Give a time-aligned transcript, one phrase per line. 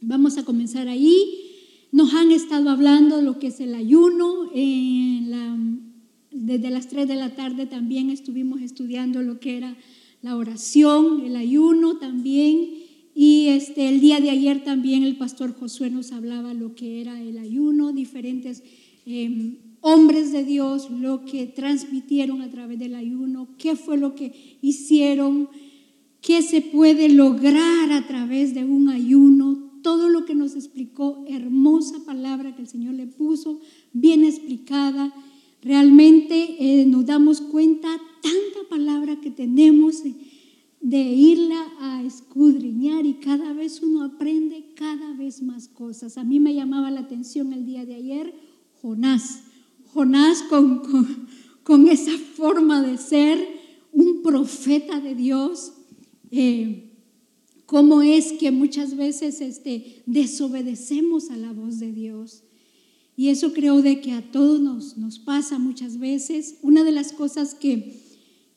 [0.00, 1.16] Vamos a comenzar ahí.
[1.92, 4.50] Nos han estado hablando lo que es el ayuno.
[6.30, 9.76] desde las 3 de la tarde también estuvimos estudiando lo que era
[10.22, 12.68] la oración, el ayuno también.
[13.14, 17.22] Y este, el día de ayer también el pastor Josué nos hablaba lo que era
[17.22, 18.62] el ayuno, diferentes
[19.06, 24.58] em, hombres de Dios, lo que transmitieron a través del ayuno, qué fue lo que
[24.60, 25.48] hicieron,
[26.20, 32.04] qué se puede lograr a través de un ayuno, todo lo que nos explicó, hermosa
[32.04, 33.60] palabra que el Señor le puso,
[33.92, 35.14] bien explicada.
[35.62, 37.86] Realmente eh, nos damos cuenta
[38.20, 40.02] tanta palabra que tenemos
[40.80, 46.18] de irla a escudriñar y cada vez uno aprende cada vez más cosas.
[46.18, 48.34] A mí me llamaba la atención el día de ayer
[48.82, 49.44] Jonás.
[49.94, 50.82] Jonás con,
[51.62, 53.38] con, esa forma de ser
[53.92, 55.74] un profeta de Dios.
[56.32, 56.85] Eh,
[57.66, 62.44] cómo es que muchas veces este, desobedecemos a la voz de Dios.
[63.16, 66.58] Y eso creo de que a todos nos, nos pasa muchas veces.
[66.62, 68.00] Una de las cosas que,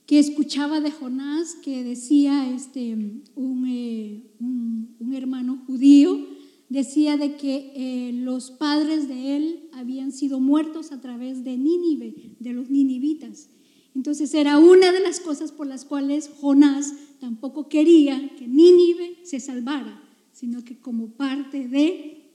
[0.06, 2.94] que escuchaba de Jonás, que decía este,
[3.36, 6.28] un, eh, un, hermano judío,
[6.70, 12.36] decía de que eh, los padres de él habían sido muertos a través de Nínive,
[12.40, 13.50] de los ninivitas.
[13.96, 19.40] Entonces era una de las cosas por las cuales Jonás tampoco quería que Nínive se
[19.40, 22.32] salvara, sino que como parte de,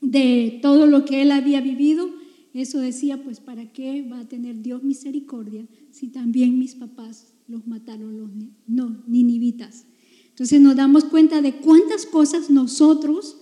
[0.00, 2.10] de todo lo que él había vivido,
[2.54, 7.66] eso decía, pues ¿para qué va a tener Dios misericordia si también mis papás los
[7.66, 8.30] mataron los
[8.66, 9.86] no, ninivitas?
[10.28, 13.38] Entonces nos damos cuenta de cuántas cosas nosotros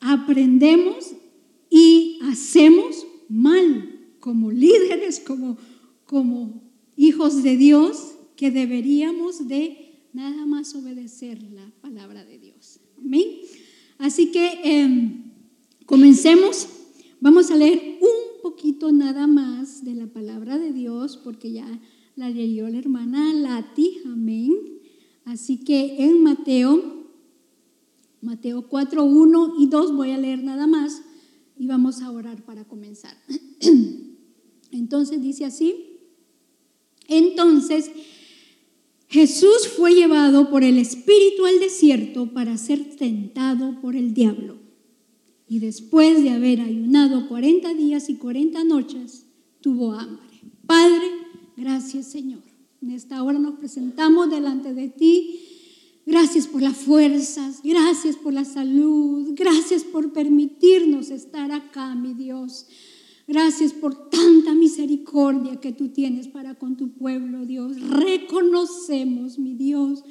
[0.00, 1.12] aprendemos
[1.68, 5.56] y hacemos mal como líderes, como,
[6.04, 6.69] como
[7.00, 12.78] hijos de Dios, que deberíamos de nada más obedecer la palabra de Dios.
[12.98, 13.24] Amén.
[13.96, 15.32] Así que em,
[15.86, 16.68] comencemos.
[17.18, 21.80] Vamos a leer un poquito nada más de la palabra de Dios, porque ya
[22.16, 24.00] la leyó la hermana Lati.
[24.04, 24.52] Amén.
[25.24, 27.06] Así que en Mateo,
[28.20, 31.00] Mateo 4, 1 y 2 voy a leer nada más
[31.58, 33.16] y vamos a orar para comenzar.
[34.70, 35.89] Entonces dice así.
[37.10, 37.90] Entonces
[39.08, 44.56] Jesús fue llevado por el Espíritu al desierto para ser tentado por el diablo.
[45.48, 49.26] Y después de haber ayunado 40 días y 40 noches,
[49.60, 50.24] tuvo hambre.
[50.64, 51.06] Padre,
[51.56, 52.42] gracias Señor.
[52.80, 55.40] En esta hora nos presentamos delante de ti.
[56.06, 62.66] Gracias por las fuerzas, gracias por la salud, gracias por permitirnos estar acá, mi Dios.
[63.30, 67.80] Gracias por tanta misericordia que tú tienes para con tu pueblo, Dios.
[67.80, 70.02] Reconocemos, mi Dios,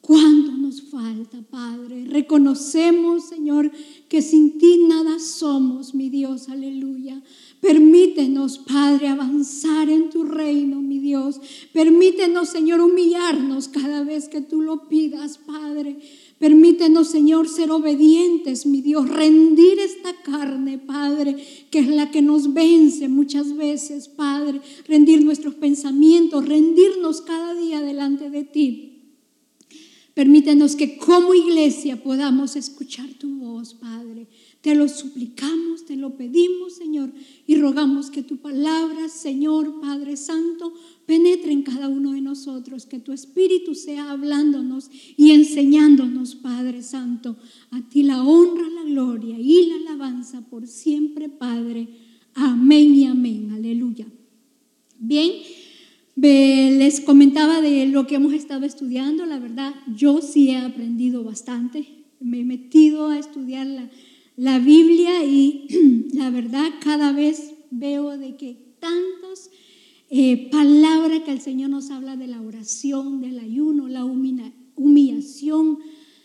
[0.00, 2.04] cuánto nos falta, Padre.
[2.04, 3.72] Reconocemos, Señor,
[4.08, 6.48] que sin ti nada somos, mi Dios.
[6.50, 7.20] Aleluya.
[7.60, 11.40] Permítenos, Padre, avanzar en tu reino, mi Dios.
[11.72, 15.98] Permítenos, Señor, humillarnos cada vez que tú lo pidas, Padre.
[16.38, 21.36] Permítenos, Señor, ser obedientes, mi Dios, rendir esta carne, Padre,
[21.70, 27.80] que es la que nos vence muchas veces, Padre, rendir nuestros pensamientos, rendirnos cada día
[27.80, 28.98] delante de ti.
[30.14, 34.28] Permítenos que como iglesia podamos escuchar tu voz, Padre.
[34.68, 37.10] Te lo suplicamos, te lo pedimos, Señor,
[37.46, 40.74] y rogamos que tu palabra, Señor, Padre Santo,
[41.06, 47.38] penetre en cada uno de nosotros, que tu Espíritu sea hablándonos y enseñándonos, Padre Santo.
[47.70, 51.88] A ti la honra, la gloria y la alabanza por siempre, Padre.
[52.34, 53.52] Amén y amén.
[53.52, 54.06] Aleluya.
[54.98, 55.32] Bien,
[56.14, 59.24] les comentaba de lo que hemos estado estudiando.
[59.24, 61.88] La verdad, yo sí he aprendido bastante.
[62.20, 63.88] Me he metido a estudiar la,
[64.38, 65.66] la Biblia y
[66.14, 69.50] la verdad cada vez veo de que tantos
[70.10, 75.80] eh, palabra que el Señor nos habla de la oración, del ayuno, la humillación,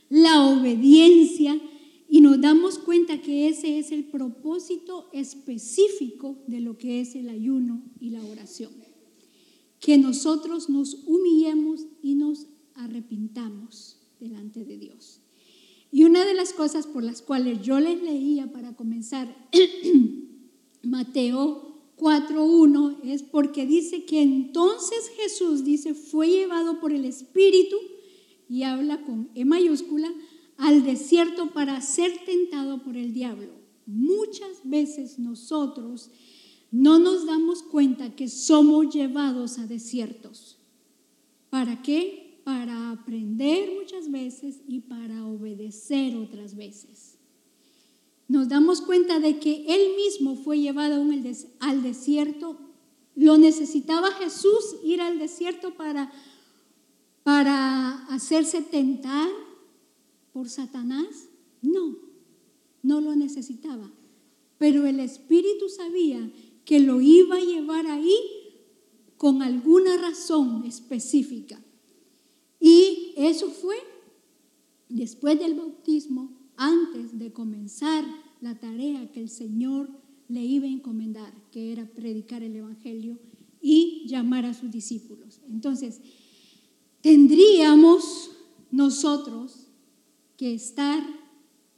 [0.10, 1.60] la obediencia,
[2.08, 7.30] y nos damos cuenta que ese es el propósito específico de lo que es el
[7.30, 8.72] ayuno y la oración.
[9.80, 12.46] Que nosotros nos humillemos y nos
[12.76, 15.23] arrepintamos delante de Dios.
[15.94, 19.48] Y una de las cosas por las cuales yo les leía para comenzar
[20.82, 27.78] Mateo 4.1 es porque dice que entonces Jesús, dice, fue llevado por el Espíritu
[28.50, 30.12] y habla con E mayúscula
[30.58, 33.52] al desierto para ser tentado por el diablo.
[33.86, 36.10] Muchas veces nosotros
[36.72, 40.58] no nos damos cuenta que somos llevados a desiertos.
[41.52, 42.23] ¿Para qué?
[42.44, 47.18] Para aprender muchas veces y para obedecer otras veces.
[48.28, 51.04] nos damos cuenta de que Él mismo fue llevado
[51.60, 52.58] al desierto.
[53.16, 56.12] ¿Lo necesitaba Jesús ir al desierto para,
[57.24, 59.30] para hacerse tentar
[60.32, 61.28] por Satanás?
[61.62, 61.98] No,
[62.82, 63.92] no lo necesitaba.
[64.58, 66.32] Pero el Espíritu sabía
[66.66, 68.18] que lo iba a llevar ahí
[69.18, 71.62] con alguna razón específica.
[72.66, 73.76] Y eso fue
[74.88, 78.06] después del bautismo, antes de comenzar
[78.40, 79.90] la tarea que el Señor
[80.30, 83.20] le iba a encomendar, que era predicar el Evangelio
[83.62, 85.42] y llamar a sus discípulos.
[85.50, 86.00] Entonces,
[87.02, 88.32] tendríamos
[88.72, 89.68] nosotros
[90.38, 91.04] que estar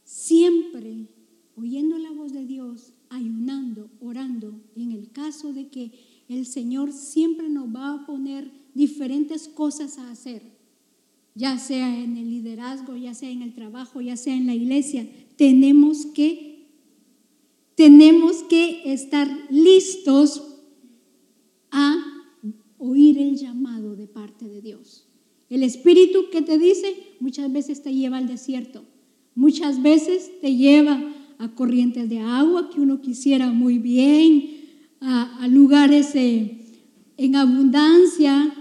[0.04, 1.08] siempre
[1.56, 5.90] oyendo la voz de Dios, ayunando, orando, en el caso de que
[6.28, 10.55] el Señor siempre nos va a poner diferentes cosas a hacer,
[11.36, 15.06] ya sea en el liderazgo, ya sea en el trabajo, ya sea en la iglesia,
[15.36, 16.56] tenemos que
[17.74, 20.42] tenemos que estar listos
[21.70, 21.94] a
[22.78, 25.06] oír el llamado de parte de Dios.
[25.50, 28.82] El espíritu que te dice muchas veces te lleva al desierto,
[29.34, 34.56] muchas veces te lleva a corrientes de agua que uno quisiera muy bien,
[35.00, 36.58] a, lugares eh,
[37.18, 38.54] en abundancia.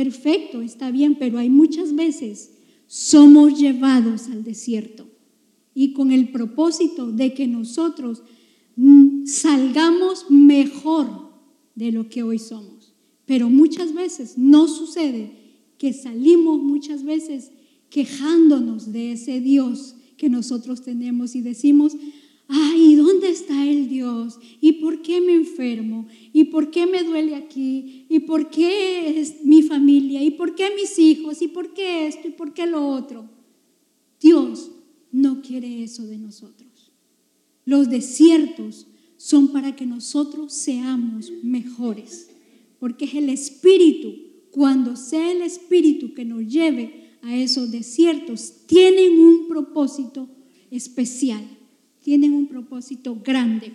[0.00, 2.52] Perfecto, está bien, pero hay muchas veces
[2.86, 5.06] somos llevados al desierto
[5.74, 8.22] y con el propósito de que nosotros
[8.76, 11.34] mm, salgamos mejor
[11.74, 12.94] de lo que hoy somos.
[13.26, 15.32] Pero muchas veces no sucede
[15.76, 17.50] que salimos muchas veces
[17.90, 21.94] quejándonos de ese Dios que nosotros tenemos y decimos,
[22.50, 24.38] ay, ¿dónde está el Dios?
[24.60, 26.06] ¿Y por qué me enfermo?
[26.32, 28.06] ¿Y por qué me duele aquí?
[28.08, 30.22] ¿Y por qué es mi familia?
[30.22, 31.40] ¿Y por qué mis hijos?
[31.40, 32.28] ¿Y por qué esto?
[32.28, 33.30] ¿Y por qué lo otro?
[34.20, 34.70] Dios
[35.12, 36.92] no quiere eso de nosotros.
[37.64, 38.86] Los desiertos
[39.16, 42.30] son para que nosotros seamos mejores,
[42.78, 44.14] porque es el Espíritu,
[44.50, 50.28] cuando sea el Espíritu que nos lleve a esos desiertos tienen un propósito
[50.70, 51.44] especial,
[52.02, 53.72] tienen un propósito grande.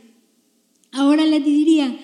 [0.91, 1.97] Ahora les diría,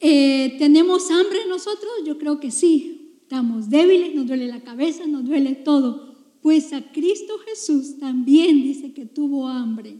[0.00, 1.90] eh, ¿tenemos hambre nosotros?
[2.04, 3.18] Yo creo que sí.
[3.22, 6.14] Estamos débiles, nos duele la cabeza, nos duele todo.
[6.42, 9.96] Pues a Cristo Jesús también dice que tuvo hambre.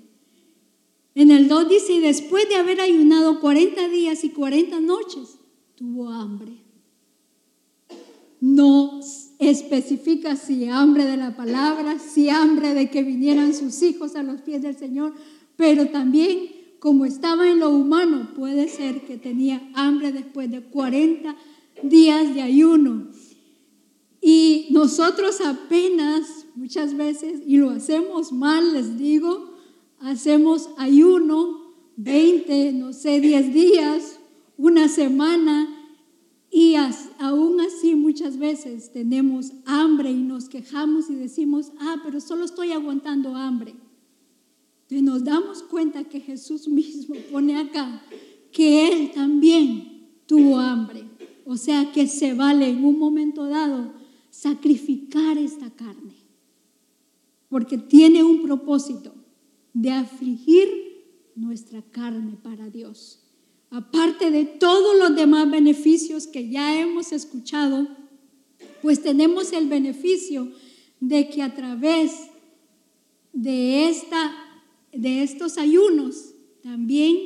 [1.15, 5.39] En el 2 dice, y después de haber ayunado 40 días y 40 noches,
[5.75, 6.66] tuvo hambre.
[8.47, 9.01] No
[9.41, 14.41] especifica si hambre de la palabra, si hambre de que vinieran sus hijos a los
[14.43, 15.15] pies del Señor,
[15.57, 21.35] pero también como estaba en lo humano, puede ser que tenía hambre después de 40
[21.83, 23.09] días de ayuno.
[24.21, 29.57] Y nosotros apenas muchas veces, y lo hacemos mal, les digo,
[29.99, 34.21] hacemos ayuno 20, no sé, 10 días,
[34.57, 35.76] una semana,
[36.51, 36.75] y
[37.19, 42.73] aún así muchas veces tenemos hambre y nos quejamos y decimos, ah, pero solo estoy
[42.73, 43.75] aguantando hambre.
[44.89, 48.03] Y nos damos cuenta que Jesús mismo pone acá
[48.53, 51.05] que Él también tuvo hambre.
[51.45, 53.93] O sea que se vale en un momento dado
[54.31, 56.15] sacrificar esta carne.
[57.49, 59.15] Porque tiene un propósito
[59.73, 60.69] de afligir
[61.35, 63.26] nuestra carne para Dios
[63.77, 67.87] aparte de todos los demás beneficios que ya hemos escuchado,
[68.81, 70.51] pues tenemos el beneficio
[70.99, 72.13] de que a través
[73.35, 74.35] de, esta,
[74.93, 77.19] de estos ayunos también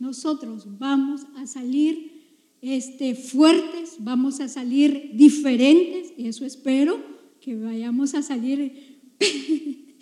[0.00, 2.24] nosotros vamos a salir
[2.60, 7.00] este, fuertes, vamos a salir diferentes, y eso espero,
[7.40, 8.98] que vayamos a salir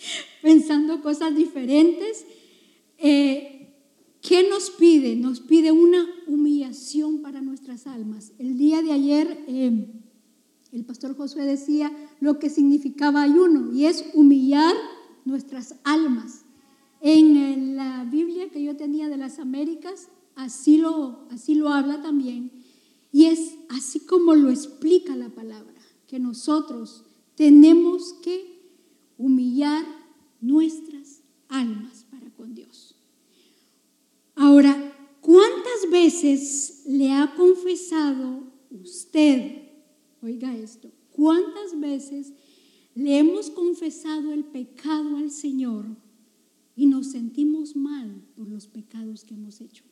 [0.42, 2.24] pensando cosas diferentes.
[2.96, 3.61] Eh,
[4.32, 5.14] ¿Qué nos pide?
[5.14, 8.32] Nos pide una humillación para nuestras almas.
[8.38, 9.92] El día de ayer eh,
[10.72, 14.74] el pastor Josué decía lo que significaba ayuno y es humillar
[15.26, 16.46] nuestras almas.
[17.02, 22.52] En la Biblia que yo tenía de las Américas, así lo, así lo habla también.
[23.12, 25.74] Y es así como lo explica la palabra,
[26.06, 28.62] que nosotros tenemos que
[29.18, 29.84] humillar
[30.40, 31.20] nuestras
[31.50, 32.91] almas para con Dios.
[34.34, 39.68] Ahora, ¿cuántas veces le ha confesado usted,
[40.22, 42.32] oiga esto, cuántas veces
[42.94, 45.86] le hemos confesado el pecado al Señor
[46.74, 49.84] y nos sentimos mal por los pecados que hemos hecho?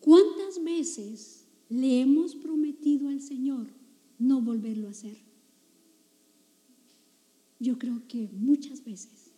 [0.00, 3.68] ¿Cuántas veces le hemos prometido al Señor
[4.18, 5.18] no volverlo a hacer?
[7.60, 9.29] Yo creo que muchas veces.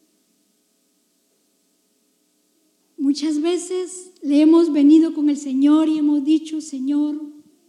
[3.03, 7.21] Muchas veces le hemos venido con el Señor y hemos dicho, Señor,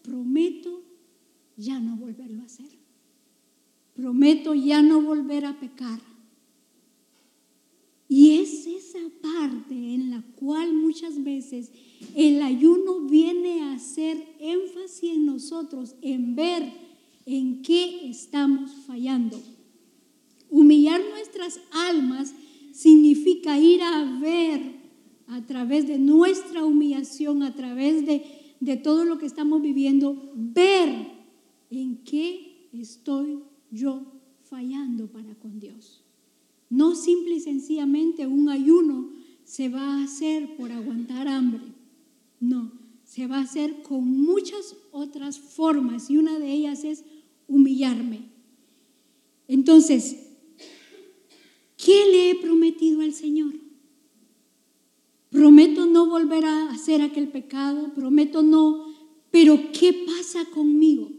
[0.03, 0.83] prometo
[1.57, 2.67] ya no volverlo a hacer.
[3.95, 5.99] Prometo ya no volver a pecar.
[8.07, 11.71] Y es esa parte en la cual muchas veces
[12.13, 16.71] el ayuno viene a hacer énfasis en nosotros, en ver
[17.25, 19.41] en qué estamos fallando.
[20.51, 22.35] Humillar nuestras almas
[22.71, 24.82] significa ir a ver
[25.33, 28.23] a través de nuestra humillación, a través de,
[28.59, 31.07] de todo lo que estamos viviendo, ver
[31.71, 33.39] en qué estoy
[33.71, 34.03] yo
[34.43, 36.03] fallando para con Dios.
[36.69, 39.09] No simple y sencillamente un ayuno
[39.43, 41.63] se va a hacer por aguantar hambre.
[42.39, 42.71] No,
[43.03, 47.03] se va a hacer con muchas otras formas y una de ellas es
[47.47, 48.21] humillarme.
[49.47, 50.15] Entonces,
[51.75, 53.62] ¿qué le he prometido al Señor?
[55.33, 58.85] Prometo no volver a hacer aquel pecado, prometo no,
[59.31, 61.11] pero ¿qué pasa conmigo?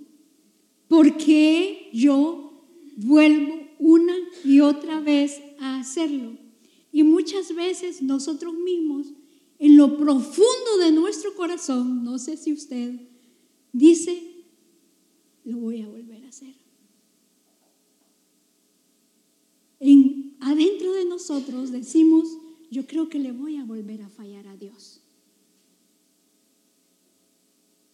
[0.87, 2.65] ¿Por qué yo
[2.97, 6.39] vuelvo una y otra vez a hacerlo?
[6.93, 9.09] Y muchas veces nosotros mismos,
[9.59, 12.95] en lo profundo de nuestro corazón, no sé si usted
[13.73, 14.45] dice,
[15.45, 16.55] lo voy a volver a hacer.
[19.81, 22.29] En, adentro de nosotros decimos,
[22.71, 25.01] yo creo que le voy a volver a fallar a Dios.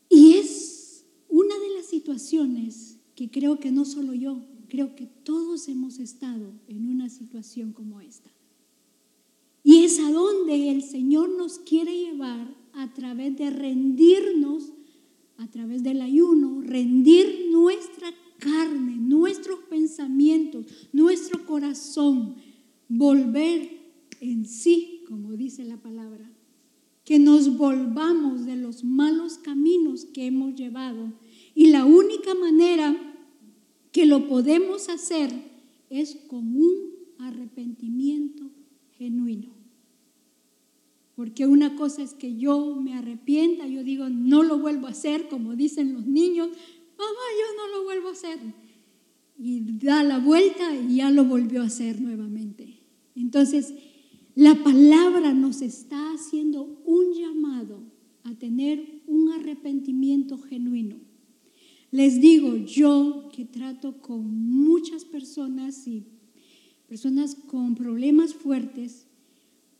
[0.09, 5.69] Y es una de las situaciones que creo que no solo yo, creo que todos
[5.69, 8.31] hemos estado en una situación como esta.
[9.63, 14.73] Y es a donde el Señor nos quiere llevar a través de rendirnos,
[15.37, 22.37] a través del ayuno, rendir nuestra carne, nuestros pensamientos, nuestro corazón,
[22.89, 23.80] volver
[24.21, 26.31] en sí, como dice la palabra,
[27.05, 31.13] que nos volvamos de los malos caminos que hemos llevado.
[31.55, 32.97] Y la única manera
[33.91, 35.33] que lo podemos hacer
[35.89, 38.45] es con un arrepentimiento
[38.97, 39.49] genuino.
[41.17, 45.29] Porque una cosa es que yo me arrepienta, yo digo, no lo vuelvo a hacer,
[45.29, 48.39] como dicen los niños, mamá, yo no lo vuelvo a hacer.
[49.39, 52.79] Y da la vuelta y ya lo volvió a hacer nuevamente.
[53.17, 53.75] Entonces,
[54.41, 57.83] la palabra nos está haciendo un llamado
[58.25, 60.97] a tener un arrepentimiento genuino.
[61.91, 66.07] Les digo, yo que trato con muchas personas y
[66.89, 69.07] personas con problemas fuertes,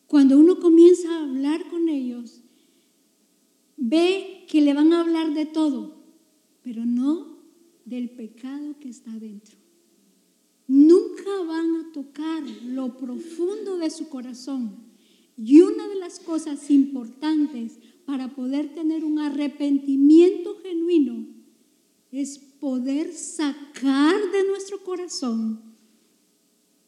[0.07, 2.43] cuando uno comienza a hablar con ellos,
[3.79, 6.05] ve que le van a hablar de todo,
[6.61, 7.39] pero no
[7.87, 9.61] del pecado que está dentro
[10.71, 11.10] nunca
[11.47, 14.75] van a tocar lo profundo de su corazón.
[15.37, 21.27] Y una de las cosas importantes para poder tener un arrepentimiento genuino
[22.11, 25.61] es poder sacar de nuestro corazón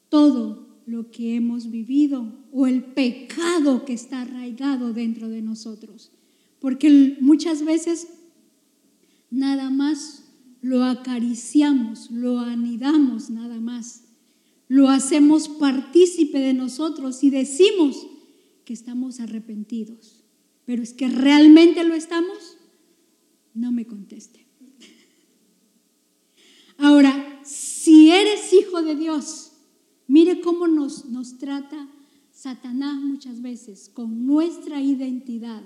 [0.08, 6.10] todo lo que hemos vivido o el pecado que está arraigado dentro de nosotros.
[6.60, 8.08] Porque muchas veces
[9.30, 10.24] nada más
[10.60, 14.04] lo acariciamos, lo anidamos nada más,
[14.72, 18.06] lo hacemos partícipe de nosotros y decimos
[18.64, 20.24] que estamos arrepentidos.
[20.64, 22.56] Pero es que realmente lo estamos,
[23.52, 24.46] no me conteste.
[26.78, 29.52] Ahora, si eres hijo de Dios,
[30.06, 31.90] mire cómo nos, nos trata
[32.30, 35.62] Satanás muchas veces con nuestra identidad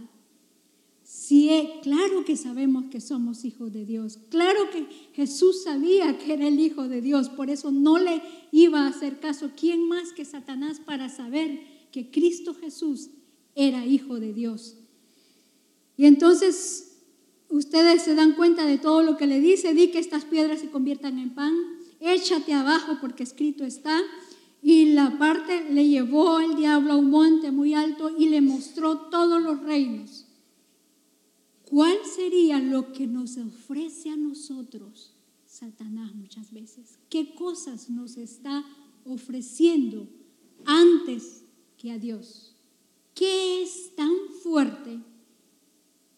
[1.06, 1.48] Sí,
[1.84, 4.18] claro que sabemos que somos hijos de Dios.
[4.28, 7.28] Claro que Jesús sabía que era el Hijo de Dios.
[7.28, 8.20] Por eso no le
[8.50, 9.52] iba a hacer caso.
[9.56, 11.60] ¿Quién más que Satanás para saber
[11.92, 13.10] que Cristo Jesús
[13.54, 14.78] era Hijo de Dios?
[15.96, 16.96] Y entonces
[17.50, 19.74] ustedes se dan cuenta de todo lo que le dice.
[19.74, 21.54] Di que estas piedras se conviertan en pan.
[22.00, 24.02] Échate abajo porque escrito está.
[24.60, 29.02] Y la parte le llevó el diablo a un monte muy alto y le mostró
[29.08, 30.25] todos los reinos
[31.68, 35.12] ¿Cuál sería lo que nos ofrece a nosotros
[35.46, 36.98] Satanás muchas veces?
[37.10, 38.64] ¿Qué cosas nos está
[39.04, 40.08] ofreciendo
[40.64, 41.42] antes
[41.76, 42.54] que a Dios?
[43.14, 45.00] ¿Qué es tan fuerte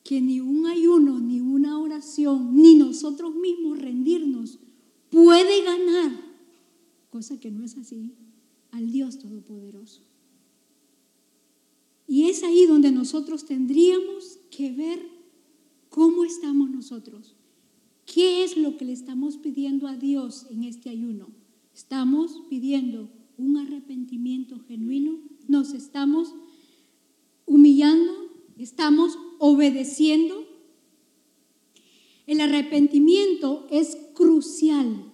[0.05, 4.59] que ni un ayuno, ni una oración, ni nosotros mismos rendirnos
[5.09, 6.13] puede ganar?
[7.09, 8.13] Cosa que no es así,
[8.71, 10.03] al Dios Todopoderoso.
[12.07, 15.18] Y es ahí donde nosotros tendríamos que ver
[15.99, 17.35] ¿Cómo estamos nosotros?
[18.07, 21.27] ¿Qué es lo que le estamos pidiendo a Dios en este ayuno?
[21.75, 25.19] ¿Estamos pidiendo un arrepentimiento genuino?
[25.49, 26.33] ¿Nos estamos
[27.47, 28.13] humillando?
[29.41, 30.47] obedeciendo.
[32.29, 35.13] El arrepentimiento es crucial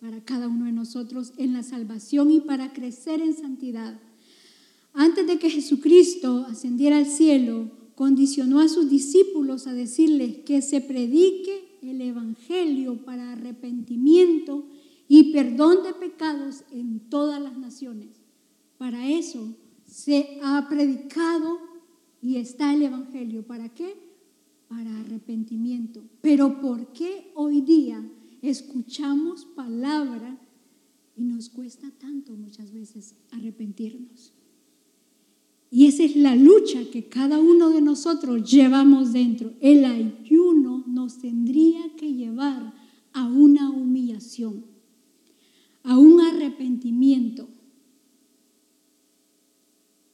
[0.00, 4.00] para cada uno de nosotros en la salvación y para crecer en santidad.
[4.94, 10.80] Antes de que Jesucristo ascendiera al cielo, condicionó a sus discípulos a decirles que se
[10.80, 14.66] predique el Evangelio para arrepentimiento
[15.08, 18.08] y perdón de pecados en todas las naciones.
[18.78, 19.54] Para eso
[19.86, 21.58] se ha predicado
[22.20, 23.46] y está el Evangelio.
[23.46, 23.94] ¿Para qué?
[24.68, 26.02] Para arrepentimiento.
[26.20, 28.04] Pero ¿por qué hoy día
[28.42, 30.38] escuchamos palabra
[31.16, 34.32] y nos cuesta tanto muchas veces arrepentirnos?
[35.76, 39.54] Y esa es la lucha que cada uno de nosotros llevamos dentro.
[39.60, 42.72] El ayuno nos tendría que llevar
[43.12, 44.66] a una humillación,
[45.82, 47.48] a un arrepentimiento.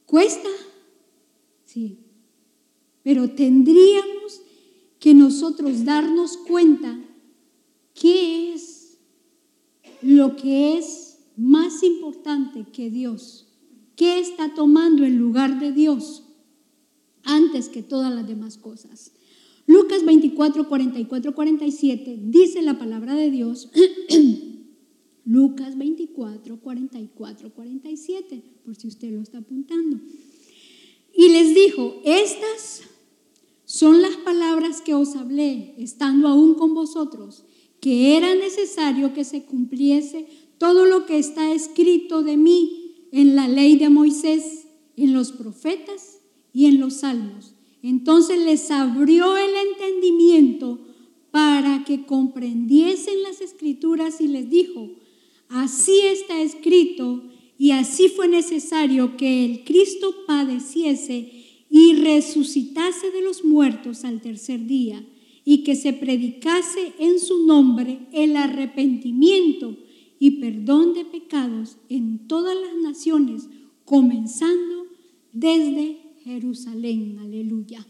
[0.07, 0.49] ¿Cuesta?
[1.67, 1.99] Sí.
[3.03, 4.41] Pero tendríamos
[4.99, 6.99] que nosotros darnos cuenta
[7.93, 8.99] qué es
[10.01, 13.50] lo que es más importante que Dios
[14.01, 16.23] ¿Qué está tomando el lugar de Dios
[17.23, 19.13] antes que todas las demás cosas?
[19.67, 23.69] Lucas 24, 44, 47 dice la palabra de Dios.
[25.27, 30.01] Lucas 24, 44, 47, por si usted lo está apuntando.
[31.15, 32.85] Y les dijo, estas
[33.67, 37.45] son las palabras que os hablé, estando aún con vosotros,
[37.83, 40.27] que era necesario que se cumpliese
[40.57, 42.80] todo lo que está escrito de mí
[43.13, 46.21] en la ley de Moisés, en los profetas
[46.53, 47.55] y en los salmos.
[47.83, 50.81] Entonces les abrió el entendimiento
[51.31, 54.91] para que comprendiesen las escrituras y les dijo,
[55.49, 57.23] así está escrito
[57.59, 61.33] y así fue necesario que el Cristo padeciese
[61.71, 65.05] y resucitase de los muertos al tercer día
[65.45, 69.77] y que se predicase en su nombre el arrepentimiento
[70.21, 73.49] y perdón de pecados en todas las naciones,
[73.87, 74.87] comenzando
[75.33, 77.19] desde Jerusalén.
[77.21, 77.85] Aleluya.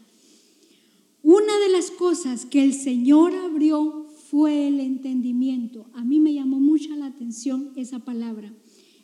[1.23, 5.87] Una de las cosas que el Señor abrió fue el entendimiento.
[5.93, 8.55] A mí me llamó mucha la atención esa palabra.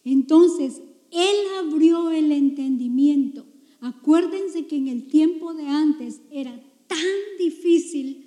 [0.05, 3.45] Entonces, Él abrió el entendimiento.
[3.81, 6.99] Acuérdense que en el tiempo de antes era tan
[7.41, 8.26] difícil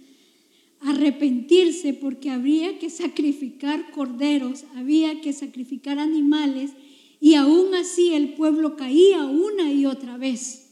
[0.82, 6.72] arrepentirse porque habría que sacrificar corderos, había que sacrificar animales
[7.20, 10.72] y aún así el pueblo caía una y otra vez.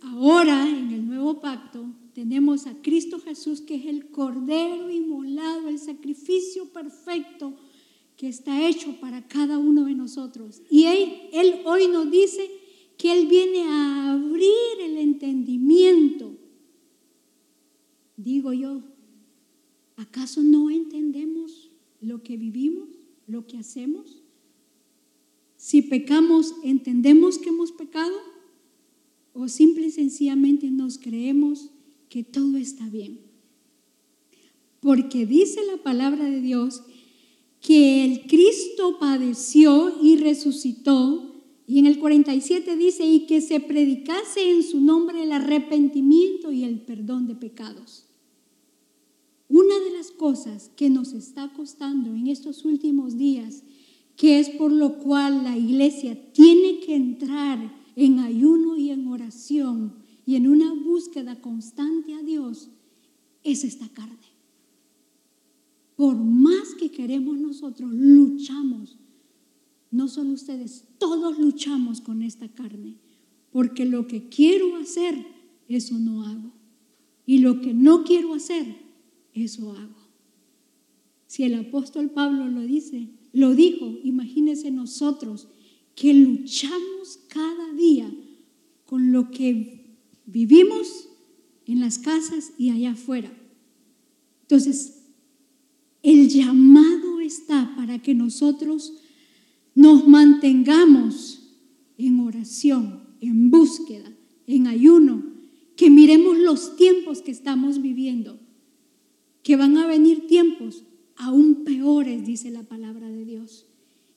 [0.00, 5.78] Ahora en el nuevo pacto tenemos a Cristo Jesús que es el cordero inmolado, el
[5.78, 7.54] sacrificio perfecto
[8.16, 10.62] que está hecho para cada uno de nosotros.
[10.70, 12.48] Y él, él hoy nos dice
[12.96, 16.36] que Él viene a abrir el entendimiento
[18.16, 18.82] digo yo,
[19.96, 22.88] ¿acaso no entendemos lo que vivimos,
[23.26, 24.22] lo que hacemos?
[25.56, 28.16] Si pecamos, ¿entendemos que hemos pecado?
[29.32, 31.70] ¿O simple y sencillamente nos creemos
[32.08, 33.20] que todo está bien?
[34.80, 36.82] Porque dice la palabra de Dios
[37.60, 41.33] que el Cristo padeció y resucitó
[41.66, 46.64] y en el 47 dice, y que se predicase en su nombre el arrepentimiento y
[46.64, 48.04] el perdón de pecados.
[49.48, 53.62] Una de las cosas que nos está costando en estos últimos días,
[54.16, 59.94] que es por lo cual la iglesia tiene que entrar en ayuno y en oración
[60.26, 62.70] y en una búsqueda constante a Dios,
[63.42, 64.18] es esta carne.
[65.96, 68.98] Por más que queremos nosotros, luchamos.
[69.94, 72.96] No solo ustedes, todos luchamos con esta carne.
[73.52, 75.24] Porque lo que quiero hacer,
[75.68, 76.50] eso no hago.
[77.24, 78.74] Y lo que no quiero hacer,
[79.34, 80.08] eso hago.
[81.28, 85.46] Si el apóstol Pablo lo dice, lo dijo, imagínense nosotros
[85.94, 88.12] que luchamos cada día
[88.86, 91.08] con lo que vivimos
[91.66, 93.32] en las casas y allá afuera.
[94.42, 95.04] Entonces,
[96.02, 98.94] el llamado está para que nosotros
[99.74, 101.56] nos mantengamos
[101.98, 104.12] en oración, en búsqueda,
[104.46, 105.22] en ayuno,
[105.76, 108.38] que miremos los tiempos que estamos viviendo
[109.44, 110.82] que van a venir tiempos
[111.16, 113.66] aún peores, dice la palabra de Dios.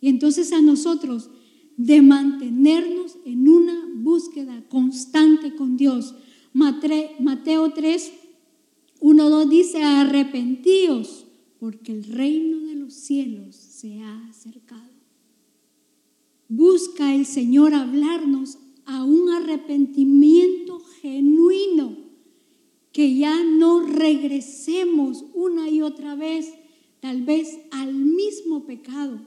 [0.01, 1.29] Y entonces a nosotros
[1.75, 6.15] de mantenernos en una búsqueda constante con Dios.
[6.53, 8.11] Mateo 3,
[9.01, 11.25] 1, 2 dice, arrepentíos
[11.59, 14.96] porque el reino de los cielos se ha acercado.
[16.49, 21.97] Busca el Señor hablarnos a un arrepentimiento genuino,
[22.91, 26.53] que ya no regresemos una y otra vez,
[27.01, 29.19] tal vez al mismo pecado.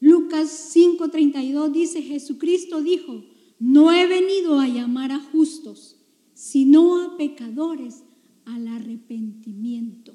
[0.00, 3.24] Lucas 5:32 dice, Jesucristo dijo,
[3.58, 5.96] no he venido a llamar a justos,
[6.34, 8.04] sino a pecadores
[8.44, 10.14] al arrepentimiento.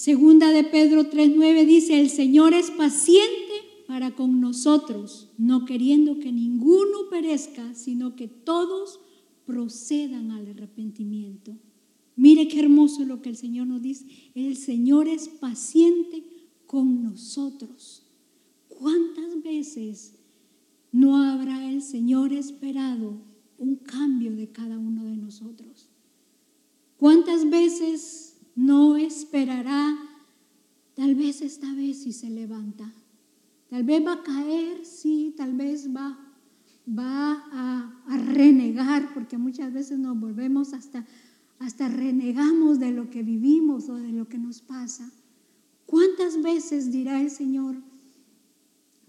[0.00, 3.52] Segunda de Pedro 3:9 dice, el Señor es paciente
[3.86, 8.98] para con nosotros, no queriendo que ninguno perezca, sino que todos
[9.44, 11.54] procedan al arrepentimiento.
[12.16, 14.06] Mire qué hermoso lo que el Señor nos dice.
[14.34, 16.24] El Señor es paciente
[16.64, 18.06] con nosotros.
[18.68, 20.14] ¿Cuántas veces
[20.92, 23.20] no habrá el Señor esperado
[23.58, 25.90] un cambio de cada uno de nosotros?
[26.96, 29.96] ¿Cuántas veces no esperará,
[30.94, 32.92] tal vez esta vez si se levanta,
[33.68, 36.18] tal vez va a caer, sí, tal vez va,
[36.86, 41.06] va a, a renegar, porque muchas veces nos volvemos hasta,
[41.58, 45.10] hasta renegamos de lo que vivimos o de lo que nos pasa.
[45.86, 47.76] ¿Cuántas veces dirá el Señor,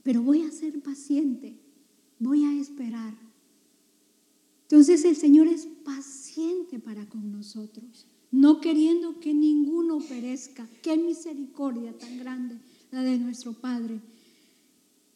[0.04, 1.60] pero voy a ser paciente,
[2.20, 3.14] voy a esperar?
[4.64, 10.68] Entonces el Señor es paciente para con nosotros no queriendo que ninguno perezca.
[10.82, 12.58] Qué misericordia tan grande
[12.92, 14.00] la de nuestro Padre.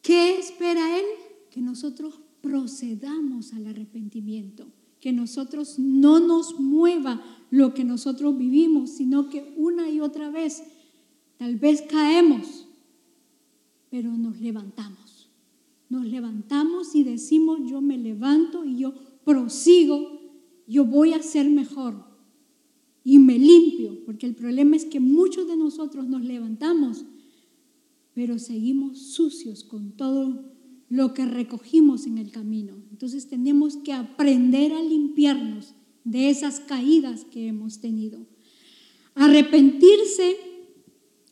[0.02, 1.04] ¿Qué espera Él?
[1.50, 4.66] Que nosotros procedamos al arrepentimiento,
[5.00, 10.62] que nosotros no nos mueva lo que nosotros vivimos, sino que una y otra vez
[11.38, 12.66] tal vez caemos,
[13.90, 15.28] pero nos levantamos.
[15.88, 20.20] Nos levantamos y decimos, yo me levanto y yo prosigo,
[20.66, 22.05] yo voy a ser mejor,
[23.08, 27.04] y me limpio, porque el problema es que muchos de nosotros nos levantamos,
[28.14, 30.52] pero seguimos sucios con todo
[30.88, 32.74] lo que recogimos en el camino.
[32.90, 38.26] Entonces tenemos que aprender a limpiarnos de esas caídas que hemos tenido.
[39.14, 40.36] Arrepentirse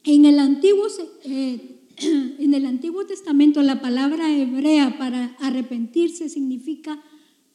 [0.04, 0.86] en el Antiguo,
[1.24, 1.80] eh,
[2.38, 7.02] en el Antiguo Testamento la palabra hebrea para arrepentirse significa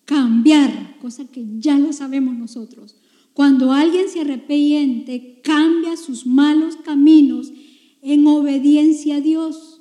[0.03, 2.97] cambiar, cosa que ya lo sabemos nosotros.
[3.39, 7.54] Cuando alguien se arrepiente, cambia sus malos caminos
[8.02, 9.80] en obediencia a Dios.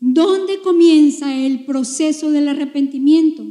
[0.00, 3.46] ¿Dónde comienza el proceso del arrepentimiento?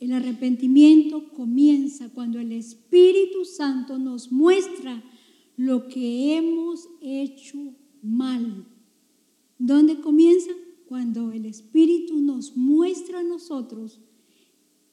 [0.00, 5.04] El arrepentimiento comienza cuando el Espíritu Santo nos muestra
[5.58, 7.58] lo que hemos hecho
[8.00, 8.64] mal.
[9.58, 10.52] ¿Dónde comienza?
[10.86, 14.00] Cuando el Espíritu nos muestra a nosotros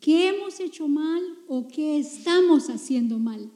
[0.02, 3.50] qué hemos hecho mal o qué estamos haciendo mal.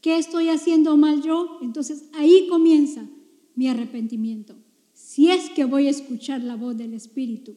[0.00, 1.58] ¿Qué estoy haciendo mal yo?
[1.62, 3.06] Entonces ahí comienza
[3.54, 4.56] mi arrepentimiento.
[4.94, 7.56] Si es que voy a escuchar la voz del Espíritu.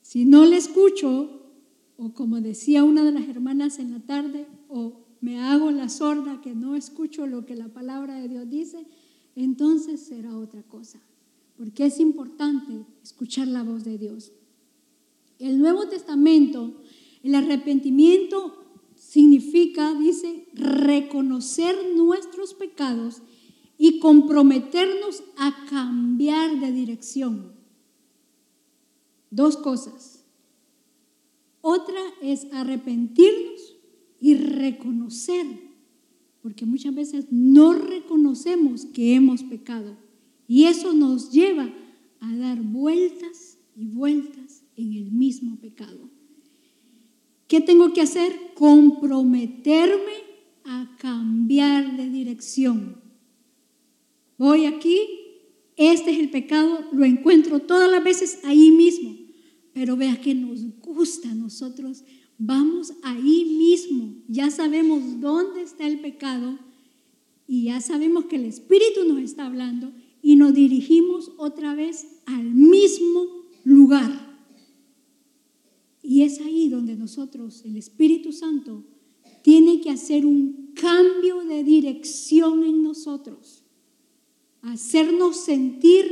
[0.00, 1.42] Si no le escucho,
[1.96, 6.40] o como decía una de las hermanas en la tarde, o me hago la sorda
[6.40, 8.86] que no escucho lo que la palabra de Dios dice,
[9.34, 11.00] entonces será otra cosa.
[11.56, 14.32] Porque es importante escuchar la voz de Dios.
[15.38, 16.74] El Nuevo Testamento,
[17.22, 18.61] el arrepentimiento
[19.12, 23.20] significa, dice, reconocer nuestros pecados
[23.76, 27.52] y comprometernos a cambiar de dirección.
[29.30, 30.24] Dos cosas.
[31.60, 33.76] Otra es arrepentirnos
[34.18, 35.46] y reconocer,
[36.40, 39.94] porque muchas veces no reconocemos que hemos pecado.
[40.48, 41.70] Y eso nos lleva
[42.20, 46.08] a dar vueltas y vueltas en el mismo pecado.
[47.46, 48.51] ¿Qué tengo que hacer?
[48.62, 50.22] Comprometerme
[50.62, 53.02] a cambiar de dirección.
[54.38, 55.00] Voy aquí,
[55.76, 59.16] este es el pecado, lo encuentro todas las veces ahí mismo,
[59.72, 62.04] pero vea que nos gusta nosotros,
[62.38, 66.56] vamos ahí mismo, ya sabemos dónde está el pecado
[67.48, 69.90] y ya sabemos que el Espíritu nos está hablando
[70.22, 73.26] y nos dirigimos otra vez al mismo
[73.64, 74.31] lugar.
[76.02, 78.84] Y es ahí donde nosotros, el Espíritu Santo,
[79.42, 83.64] tiene que hacer un cambio de dirección en nosotros,
[84.62, 86.06] hacernos sentir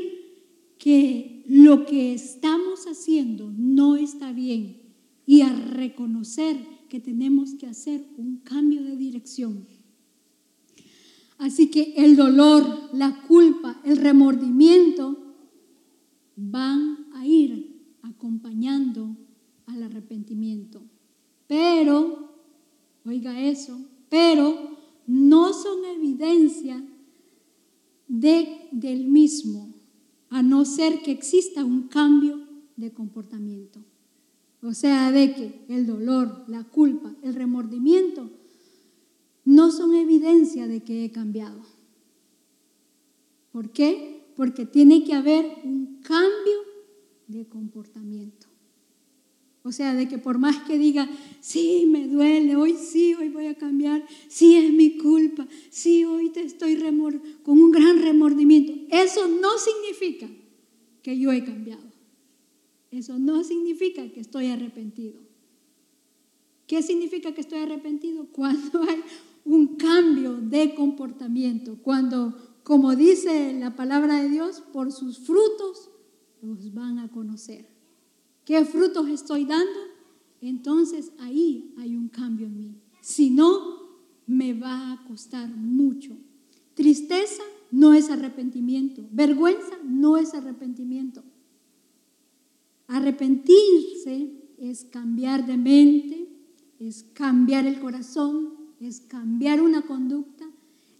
[0.79, 4.81] que lo que estamos haciendo no está bien
[5.26, 6.57] y a reconocer
[6.88, 9.66] que tenemos que hacer un cambio de dirección.
[11.38, 15.16] Así que el dolor, la culpa, el remordimiento
[16.37, 19.16] van a ir acompañando
[19.70, 20.83] al arrepentimiento.
[21.46, 22.30] Pero,
[23.04, 26.83] oiga eso, pero no son evidencia
[28.06, 29.72] de, del mismo,
[30.28, 32.38] a no ser que exista un cambio
[32.76, 33.80] de comportamiento.
[34.62, 38.30] O sea, de que el dolor, la culpa, el remordimiento
[39.44, 41.61] no son evidencia de que he cambiado.
[43.52, 44.33] ¿Por qué?
[44.37, 46.61] Porque tiene que haber un cambio
[47.26, 48.50] de comportamiento.
[49.62, 51.09] O sea, de que por más que diga,
[51.40, 56.31] sí, me duele, hoy sí, hoy voy a cambiar, sí es mi culpa, sí, hoy
[56.31, 56.77] te estoy
[57.42, 60.29] con un gran remordimiento, eso no significa
[61.03, 61.90] que yo he cambiado.
[62.90, 65.20] Eso no significa que estoy arrepentido.
[66.66, 68.27] ¿Qué significa que estoy arrepentido?
[68.33, 69.03] Cuando hay
[69.44, 75.90] un cambio de comportamiento, cuando, como dice la palabra de Dios, por sus frutos
[76.42, 77.66] los van a conocer.
[78.51, 79.79] ¿Qué frutos estoy dando?
[80.41, 82.75] Entonces ahí hay un cambio en mí.
[83.01, 83.79] Si no,
[84.27, 86.17] me va a costar mucho.
[86.75, 89.07] Tristeza no es arrepentimiento.
[89.13, 91.23] Vergüenza no es arrepentimiento.
[92.89, 96.29] Arrepentirse es cambiar de mente,
[96.81, 100.51] es cambiar el corazón, es cambiar una conducta,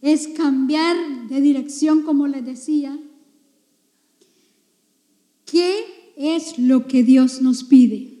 [0.01, 2.97] es cambiar de dirección, como les decía.
[5.43, 8.11] ¿Qué es lo que Dios nos pide?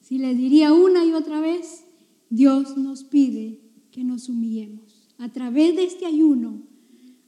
[0.00, 1.84] Si le diría una y otra vez,
[2.30, 5.08] Dios nos pide que nos humillemos.
[5.18, 6.62] A través de este ayuno,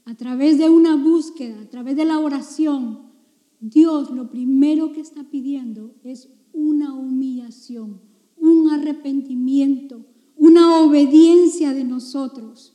[0.04, 3.12] a través de una búsqueda, a través de la oración,
[3.60, 8.00] Dios lo primero que está pidiendo es una humillación,
[8.36, 10.04] un arrepentimiento,
[10.36, 12.74] una obediencia de nosotros.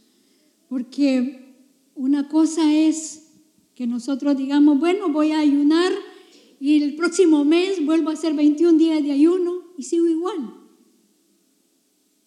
[0.70, 1.56] Porque
[1.96, 3.32] una cosa es
[3.76, 5.92] que nosotros digamos, bueno, voy a ayunar
[6.60, 10.56] y el próximo mes vuelvo a hacer 21 días de ayuno y sigo igual.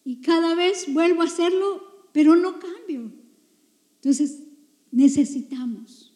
[0.05, 3.13] Y cada vez vuelvo a hacerlo, pero no cambio.
[3.97, 4.45] Entonces,
[4.91, 6.15] necesitamos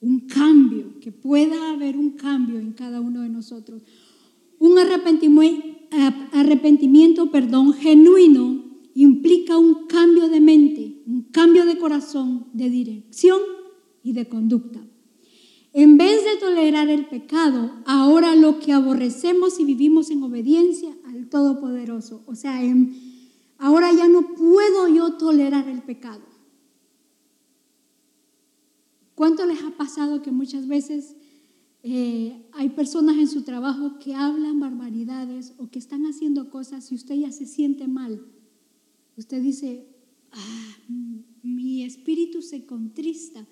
[0.00, 3.82] un cambio, que pueda haber un cambio en cada uno de nosotros.
[4.58, 13.38] Un arrepentimiento, perdón, genuino implica un cambio de mente, un cambio de corazón, de dirección
[14.02, 14.84] y de conducta.
[15.74, 21.28] En vez de tolerar el pecado, ahora lo que aborrecemos y vivimos en obediencia al
[21.30, 22.22] Todopoderoso.
[22.26, 22.60] O sea,
[23.56, 26.22] ahora ya no puedo yo tolerar el pecado.
[29.14, 31.16] ¿Cuánto les ha pasado que muchas veces
[31.82, 36.96] eh, hay personas en su trabajo que hablan barbaridades o que están haciendo cosas y
[36.96, 38.22] usted ya se siente mal?
[39.16, 39.86] Usted dice,
[40.32, 40.76] ah,
[41.42, 43.46] mi espíritu se contrista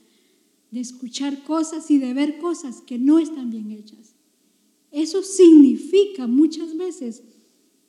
[0.70, 4.14] de escuchar cosas y de ver cosas que no están bien hechas.
[4.92, 7.22] Eso significa muchas veces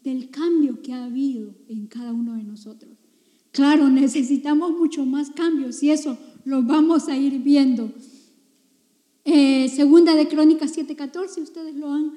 [0.04, 2.98] del cambio que ha habido en cada uno de nosotros.
[3.52, 7.92] Claro, necesitamos mucho más cambios y eso lo vamos a ir viendo.
[9.26, 12.14] Eh, segunda de Crónicas 7:14, ustedes lo han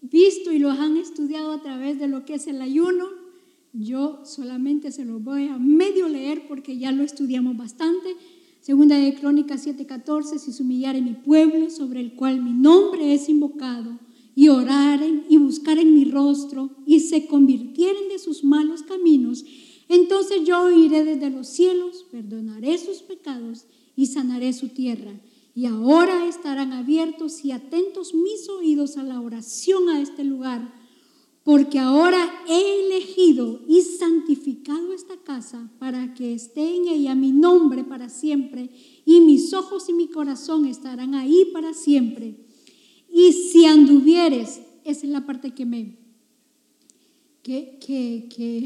[0.00, 3.06] visto y lo han estudiado a través de lo que es el ayuno.
[3.72, 8.14] Yo solamente se lo voy a medio leer porque ya lo estudiamos bastante.
[8.66, 13.28] Segunda de Crónicas 7:14, si se humillare mi pueblo sobre el cual mi nombre es
[13.28, 13.96] invocado,
[14.34, 19.44] y oraren y buscaren mi rostro y se convirtieren de sus malos caminos,
[19.88, 25.12] entonces yo oiré desde los cielos, perdonaré sus pecados y sanaré su tierra.
[25.54, 30.74] Y ahora estarán abiertos y atentos mis oídos a la oración a este lugar,
[31.46, 37.84] porque ahora he elegido y santificado esta casa para que esté en ella mi nombre
[37.84, 38.68] para siempre,
[39.04, 42.34] y mis ojos y mi corazón estarán ahí para siempre.
[43.08, 45.96] Y si anduvieres, esa es la parte que me,
[47.44, 47.78] que,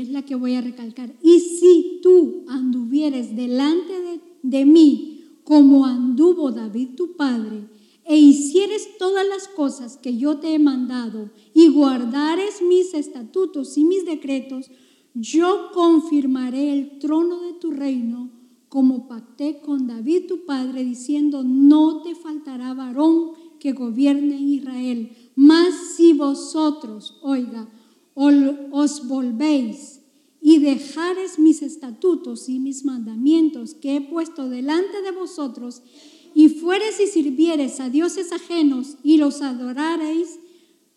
[0.01, 1.15] es la que voy a recalcar.
[1.23, 7.69] Y si tú anduvieres delante de, de mí como anduvo David tu padre,
[8.11, 11.31] e hicieres todas las cosas que yo te he mandado,
[11.61, 14.71] y guardares mis estatutos y mis decretos,
[15.13, 18.31] yo confirmaré el trono de tu reino
[18.71, 25.11] como pacté con David tu padre, diciendo, no te faltará varón que gobierne Israel.
[25.37, 27.69] Mas si vosotros, oiga,
[28.15, 30.01] os volvéis
[30.41, 35.83] y dejares mis estatutos y mis mandamientos que he puesto delante de vosotros,
[36.35, 40.39] y fueres y sirvieres a dioses ajenos y los adorareis,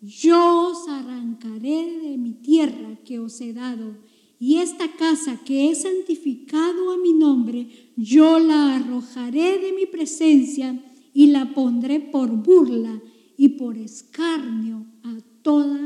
[0.04, 3.96] yo os arrancaré de mi tierra que os he dado,
[4.38, 10.78] y esta casa que he santificado a mi nombre, yo la arrojaré de mi presencia
[11.14, 13.00] y la pondré por burla
[13.38, 15.80] y por escarnio a todos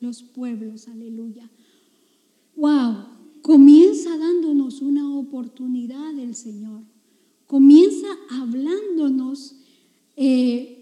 [0.00, 0.88] los pueblos.
[0.88, 1.48] Aleluya.
[2.56, 3.06] Wow,
[3.42, 6.82] comienza dándonos una oportunidad del Señor.
[7.46, 9.56] Comienza hablándonos
[10.16, 10.75] eh,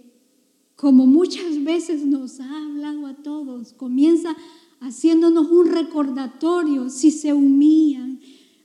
[0.84, 4.36] como muchas veces nos ha hablado a todos, comienza
[4.80, 8.20] haciéndonos un recordatorio, si se humillan,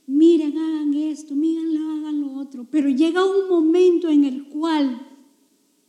[0.06, 5.00] miren, hagan esto, miren, hagan lo otro, pero llega un momento en el cual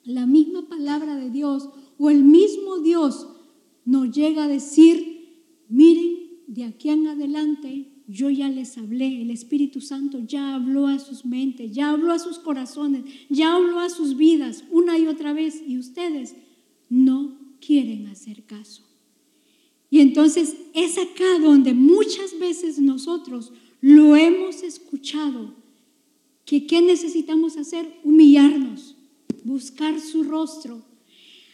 [0.06, 1.68] la misma palabra de Dios
[1.98, 3.28] o el mismo Dios
[3.84, 9.80] nos llega a decir, miren, de aquí en adelante yo ya les hablé, el Espíritu
[9.80, 14.18] Santo ya habló a sus mentes, ya habló a sus corazones, ya habló a sus
[14.18, 16.36] vidas una y otra vez y ustedes
[16.90, 18.84] no quieren hacer caso.
[19.90, 25.54] Y entonces es acá donde muchas veces nosotros lo hemos escuchado,
[26.46, 28.00] que ¿qué necesitamos hacer?
[28.04, 28.96] Humillarnos,
[29.44, 30.84] buscar su rostro.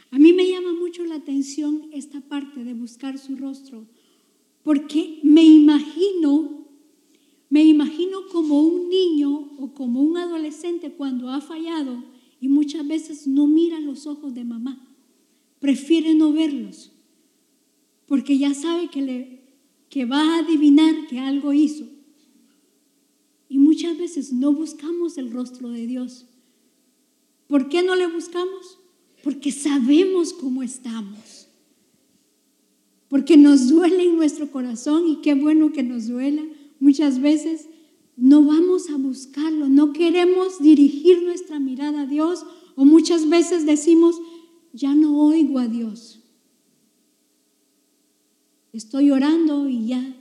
[0.10, 3.86] A mí me llama mucho la atención esta parte de buscar su rostro
[4.68, 6.68] porque me imagino,
[7.50, 12.04] me imagino como un niño o como un adolescente cuando ha fallado
[12.42, 14.86] y muchas veces no mira los ojos de mamá,
[15.62, 16.92] prefiere no verlos,
[18.08, 19.42] porque ya sabe que, le,
[19.88, 21.86] que va a adivinar que algo hizo.
[23.48, 26.26] Y muchas veces no buscamos el rostro de Dios.
[27.48, 28.80] ¿Por qué no le buscamos?
[29.24, 31.37] Porque sabemos cómo estamos
[33.10, 36.44] porque nos duele en nuestro corazón y qué bueno que nos duela.
[36.80, 37.68] Muchas veces
[38.16, 44.20] no vamos a buscarlo, no queremos dirigir nuestra mirada a Dios o muchas veces decimos,
[44.74, 46.20] ya no oigo a Dios.
[48.74, 50.16] Estoy orando y ya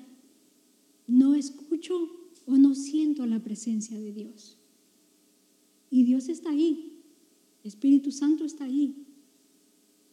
[1.06, 2.08] no escucho
[2.46, 4.56] o no siento la presencia de Dios.
[5.90, 7.02] Y Dios está ahí,
[7.64, 9.06] Espíritu Santo está ahí.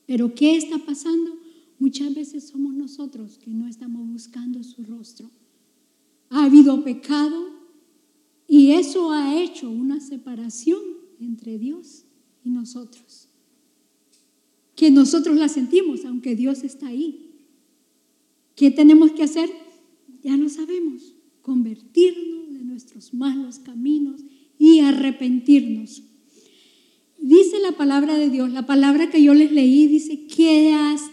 [0.06, 1.43] Pero ¿qué está pasando?
[1.84, 5.30] Muchas veces somos nosotros que no estamos buscando su rostro.
[6.30, 7.50] Ha habido pecado
[8.48, 10.80] y eso ha hecho una separación
[11.20, 12.06] entre Dios
[12.46, 13.28] y nosotros.
[14.78, 17.34] Que nosotros la sentimos, aunque Dios está ahí.
[18.56, 19.50] ¿Qué tenemos que hacer?
[20.24, 21.16] Ya lo sabemos.
[21.42, 24.22] Convertirnos de nuestros malos caminos
[24.58, 26.02] y arrepentirnos.
[27.18, 31.13] Dice la palabra de Dios, la palabra que yo les leí dice que entonces,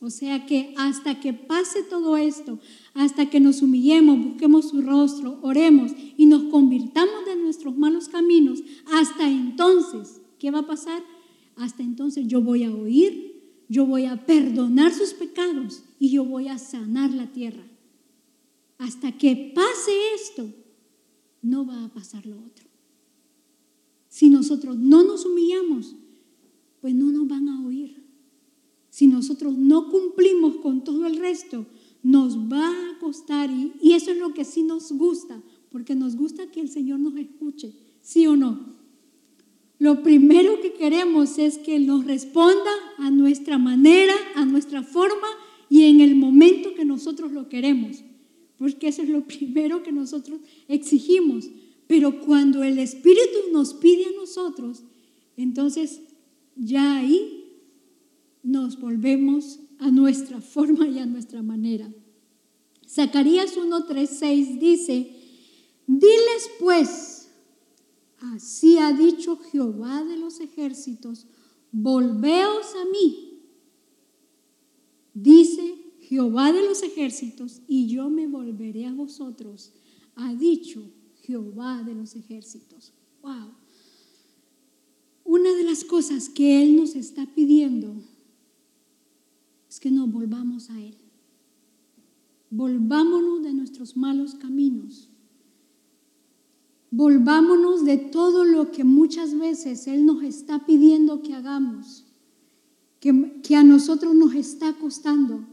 [0.00, 2.58] o sea que hasta que pase todo esto,
[2.94, 8.62] hasta que nos humillemos, busquemos su rostro, oremos y nos convirtamos de nuestros malos caminos,
[8.92, 11.02] hasta entonces, ¿qué va a pasar?
[11.56, 16.48] Hasta entonces yo voy a oír, yo voy a perdonar sus pecados y yo voy
[16.48, 17.62] a sanar la tierra.
[18.78, 20.50] Hasta que pase esto,
[21.42, 22.66] no va a pasar lo otro.
[24.08, 25.94] Si nosotros no nos humillamos,
[26.80, 28.02] pues no nos van a oír.
[29.00, 31.64] Si nosotros no cumplimos con todo el resto,
[32.02, 33.48] nos va a costar.
[33.50, 37.16] Y, eso es lo que sí nos gusta, porque nos gusta que el Señor nos
[37.16, 38.60] escuche, ¿sí o no?
[39.78, 45.28] Lo primero que queremos es que nos responda a nuestra manera, a nuestra forma
[45.70, 48.04] y en el momento que nosotros lo queremos,
[48.58, 51.48] porque eso es lo primero que nosotros exigimos.
[51.86, 54.82] Pero cuando el Espíritu nos pide a nosotros,
[55.38, 56.02] entonces
[56.54, 57.39] ya ahí
[58.42, 61.92] nos volvemos a nuestra forma y a nuestra manera.
[62.86, 65.16] Zacarías 1.3.6 dice,
[65.86, 67.30] diles pues,
[68.18, 71.26] así ha dicho Jehová de los ejércitos,
[71.72, 73.40] volveos a mí,
[75.14, 79.72] dice Jehová de los ejércitos, y yo me volveré a vosotros,
[80.16, 80.82] ha dicho
[81.22, 82.92] Jehová de los ejércitos.
[83.22, 83.54] Wow.
[85.24, 87.94] Una de las cosas que Él nos está pidiendo
[89.80, 90.94] que nos volvamos a Él.
[92.50, 95.08] Volvámonos de nuestros malos caminos.
[96.90, 102.04] Volvámonos de todo lo que muchas veces Él nos está pidiendo que hagamos,
[103.00, 105.46] que, que a nosotros nos está costando.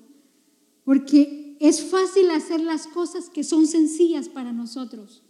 [0.83, 5.23] Porque es fácil hacer las cosas que son sencillas para nosotros.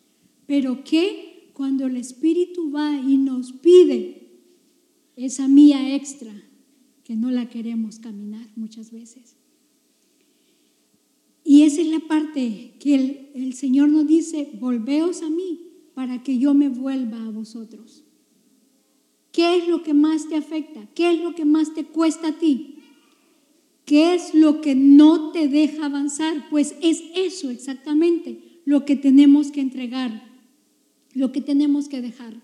[0.48, 1.52] Pero ¿qué?
[1.54, 4.42] Cuando el Espíritu va y nos pide
[5.16, 6.47] esa mía extra,
[7.08, 9.38] que no la queremos caminar muchas veces.
[11.46, 15.62] Y esa es la parte que el, el, Señor nos dice, volveos a mí
[15.94, 18.04] para que yo me vuelva a vosotros.
[19.32, 20.86] ¿Qué es lo que más te afecta?
[20.94, 22.80] ¿Qué es lo que más te cuesta a ti?
[23.86, 26.50] ¿Qué es lo que no te deja avanzar?
[26.50, 30.28] Pues es eso exactamente lo que tenemos que entregar
[31.18, 32.40] lo que tenemos que dejar.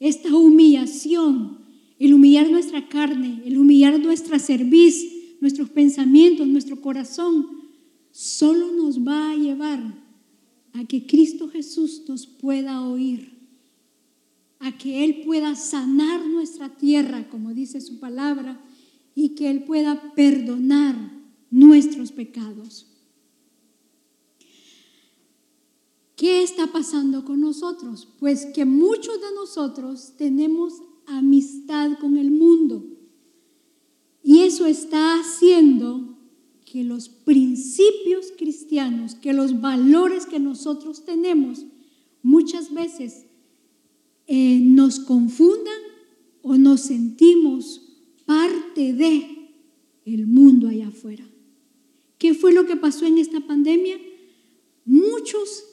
[0.00, 1.58] Esta humillación,
[1.98, 5.06] el humillar nuestra carne, el humillar nuestra cerviz,
[5.40, 7.46] nuestros pensamientos, nuestro corazón,
[8.10, 9.80] solo nos va a llevar
[10.72, 13.34] a que Cristo Jesús nos pueda oír.
[14.58, 18.58] a que Él pueda sanar nuestra tierra, como dice su palabra,
[19.14, 20.96] y que Él pueda perdonar
[21.50, 22.86] nuestros pecados.
[26.16, 28.08] ¿Qué está pasando con nosotros?
[28.18, 30.72] Pues que muchos de nosotros tenemos
[31.06, 32.84] amistad con el mundo.
[34.22, 36.18] Y eso está haciendo
[36.64, 41.64] que los principios cristianos, que los valores que nosotros tenemos,
[42.22, 43.26] muchas veces
[44.26, 45.78] eh, nos confundan
[46.42, 49.52] o nos sentimos parte de
[50.04, 51.24] el mundo allá afuera.
[52.18, 53.96] ¿Qué fue lo que pasó en esta pandemia?
[54.84, 55.64] Muchos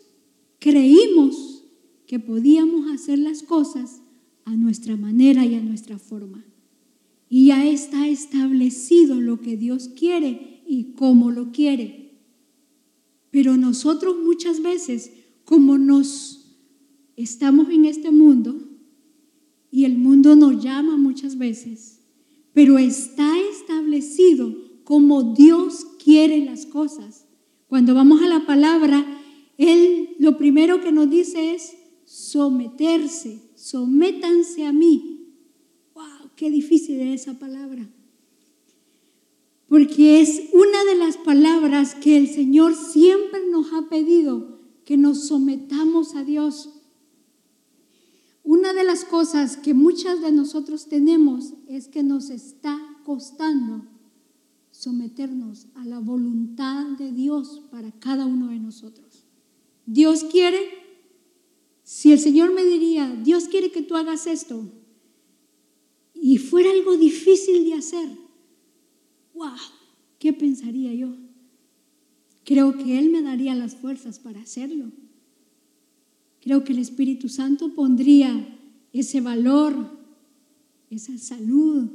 [0.60, 1.64] creímos
[2.06, 4.03] que podíamos hacer las cosas
[4.46, 6.46] a nuestra manera y a nuestra forma.
[7.30, 12.20] Y ya está establecido lo que Dios quiere y cómo lo quiere.
[13.32, 15.12] Pero nosotros muchas veces,
[15.46, 16.58] como nos
[17.16, 18.70] estamos en este mundo,
[19.74, 22.00] y el mundo nos llama muchas veces,
[22.54, 27.26] pero está establecido como Dios quiere las cosas.
[27.66, 29.04] Cuando vamos a la palabra,
[29.58, 31.76] Él lo primero que nos dice es
[32.06, 35.36] someterse, sométanse a mí.
[35.96, 36.32] ¡Wow!
[36.36, 37.90] ¡Qué difícil es esa palabra!
[39.70, 45.28] Porque es una de las palabras que el Señor siempre nos ha pedido que nos
[45.28, 46.72] sometamos a Dios.
[48.44, 53.86] Una de las cosas que muchas de nosotros tenemos es que nos está costando
[54.72, 59.26] someternos a la voluntad de Dios para cada uno de nosotros.
[59.86, 60.83] Dios quiere
[61.84, 64.72] si el Señor me diría, Dios quiere que tú hagas esto,
[66.14, 68.10] y fuera algo difícil de hacer,
[69.34, 69.52] wow,
[70.20, 71.16] ¿qué pensaría yo?
[72.46, 74.92] Creo que Él me daría las fuerzas para hacerlo.
[76.42, 78.58] Creo que el Espíritu Santo pondría
[78.92, 79.98] ese valor,
[80.90, 81.90] esa salud,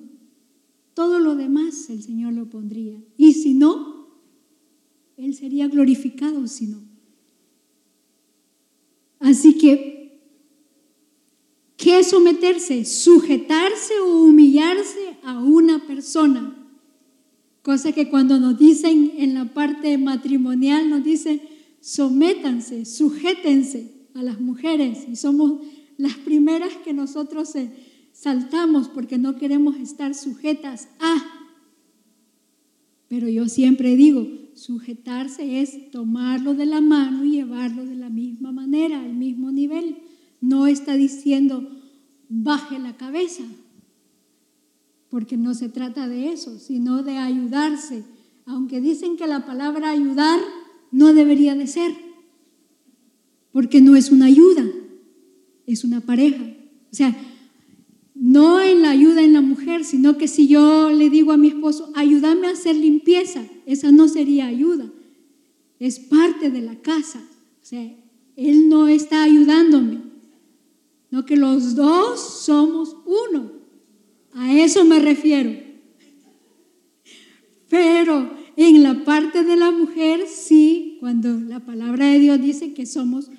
[0.94, 3.00] todo lo demás el Señor lo pondría.
[3.16, 4.08] Y si no,
[5.16, 6.87] Él sería glorificado si no.
[9.28, 10.22] Así que,
[11.76, 12.86] ¿qué es someterse?
[12.86, 16.56] Sujetarse o humillarse a una persona.
[17.60, 21.42] Cosa que cuando nos dicen en la parte matrimonial, nos dicen,
[21.82, 25.06] sométanse, sujétense a las mujeres.
[25.06, 25.60] Y somos
[25.98, 27.52] las primeras que nosotros
[28.12, 31.22] saltamos porque no queremos estar sujetas a.
[33.08, 34.26] Pero yo siempre digo,
[34.58, 39.98] Sujetarse es tomarlo de la mano y llevarlo de la misma manera, al mismo nivel.
[40.40, 41.70] No está diciendo
[42.28, 43.44] baje la cabeza,
[45.10, 48.02] porque no se trata de eso, sino de ayudarse.
[48.46, 50.40] Aunque dicen que la palabra ayudar
[50.90, 51.92] no debería de ser,
[53.52, 54.64] porque no es una ayuda,
[55.66, 56.42] es una pareja.
[56.90, 57.16] O sea,
[58.38, 61.48] no en la ayuda en la mujer, sino que si yo le digo a mi
[61.48, 64.88] esposo, ayúdame a hacer limpieza, esa no sería ayuda,
[65.80, 67.18] es parte de la casa.
[67.60, 67.84] O sea,
[68.36, 70.02] él no está ayudándome,
[71.10, 73.50] no que los dos somos uno.
[74.34, 75.50] A eso me refiero.
[77.68, 82.86] Pero en la parte de la mujer, sí, cuando la palabra de Dios dice que
[82.86, 83.32] somos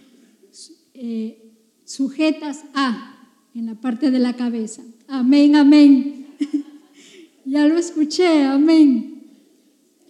[0.93, 1.53] eh,
[1.85, 3.18] sujetas a,
[3.53, 4.83] en la parte de la cabeza.
[5.07, 6.27] Amén, amén.
[7.45, 9.23] ya lo escuché, amén.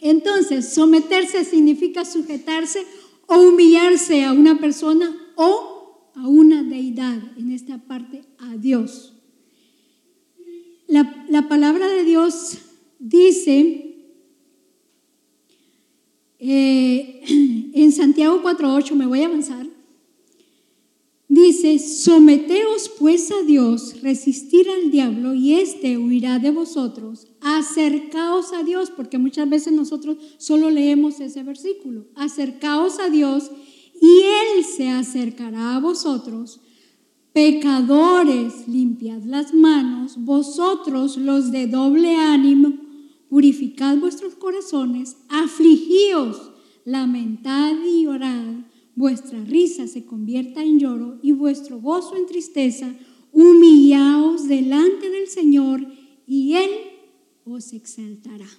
[0.01, 2.85] Entonces, someterse significa sujetarse
[3.27, 9.13] o humillarse a una persona o a una deidad, en esta parte a Dios.
[10.87, 12.57] La, la palabra de Dios
[12.97, 13.89] dice
[16.39, 17.21] eh,
[17.73, 19.67] en Santiago 4.8, me voy a avanzar,
[21.41, 27.27] Dice, someteos pues a Dios, resistir al diablo y éste huirá de vosotros.
[27.39, 32.07] Acercaos a Dios, porque muchas veces nosotros solo leemos ese versículo.
[32.15, 33.51] Acercaos a Dios
[34.01, 36.59] y Él se acercará a vosotros.
[37.31, 42.73] Pecadores, limpiad las manos, vosotros los de doble ánimo,
[43.29, 46.51] purificad vuestros corazones, afligíos,
[46.83, 48.68] lamentad y orad
[48.99, 52.93] vuestra risa se convierta en lloro y vuestro gozo en tristeza,
[53.31, 55.87] humillaos delante del Señor
[56.27, 56.69] y Él
[57.45, 58.49] os exaltará.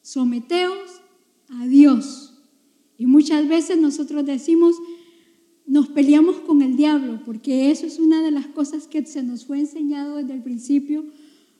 [0.00, 1.02] Someteos
[1.50, 2.38] a Dios.
[2.96, 4.76] Y muchas veces nosotros decimos,
[5.66, 9.44] nos peleamos con el diablo, porque eso es una de las cosas que se nos
[9.44, 11.04] fue enseñado desde el principio.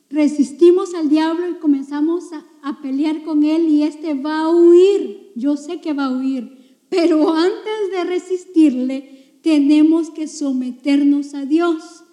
[0.09, 2.25] Resistimos al diablo y comenzamos
[2.63, 5.33] a, pelear con él y este va a huir.
[5.37, 6.60] Yo sé que va a huir
[6.91, 12.05] pero antes de resistirle, tenemos que someternos a Dios.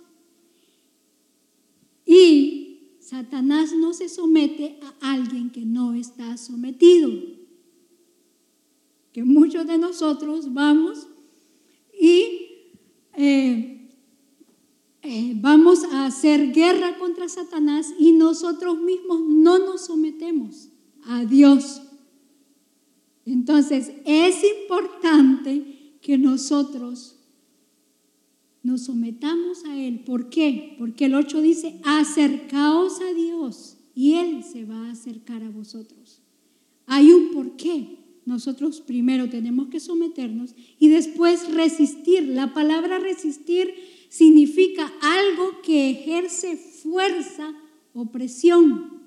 [2.05, 7.11] Y Satanás no se somete a alguien que no está sometido.
[9.11, 11.07] Que muchos de nosotros vamos
[11.99, 12.21] y
[13.15, 13.89] eh,
[15.01, 20.69] eh, vamos a hacer guerra contra Satanás y nosotros mismos no nos sometemos
[21.03, 21.81] a Dios.
[23.27, 27.17] Entonces es importante que nosotros
[28.63, 29.99] nos sometamos a Él.
[29.99, 30.75] ¿Por qué?
[30.79, 36.21] Porque el 8 dice, acercaos a Dios y Él se va a acercar a vosotros.
[36.85, 37.97] Hay un por qué.
[38.25, 42.23] Nosotros primero tenemos que someternos y después resistir.
[42.29, 43.73] La palabra resistir
[44.09, 47.53] significa algo que ejerce fuerza
[47.93, 49.01] o presión.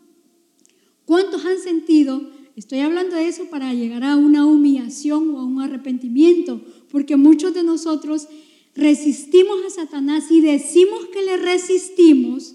[1.06, 2.39] ¿Cuántos han sentido?
[2.61, 7.54] Estoy hablando de eso para llegar a una humillación o a un arrepentimiento, porque muchos
[7.54, 8.28] de nosotros
[8.74, 12.54] resistimos a Satanás y decimos que le resistimos,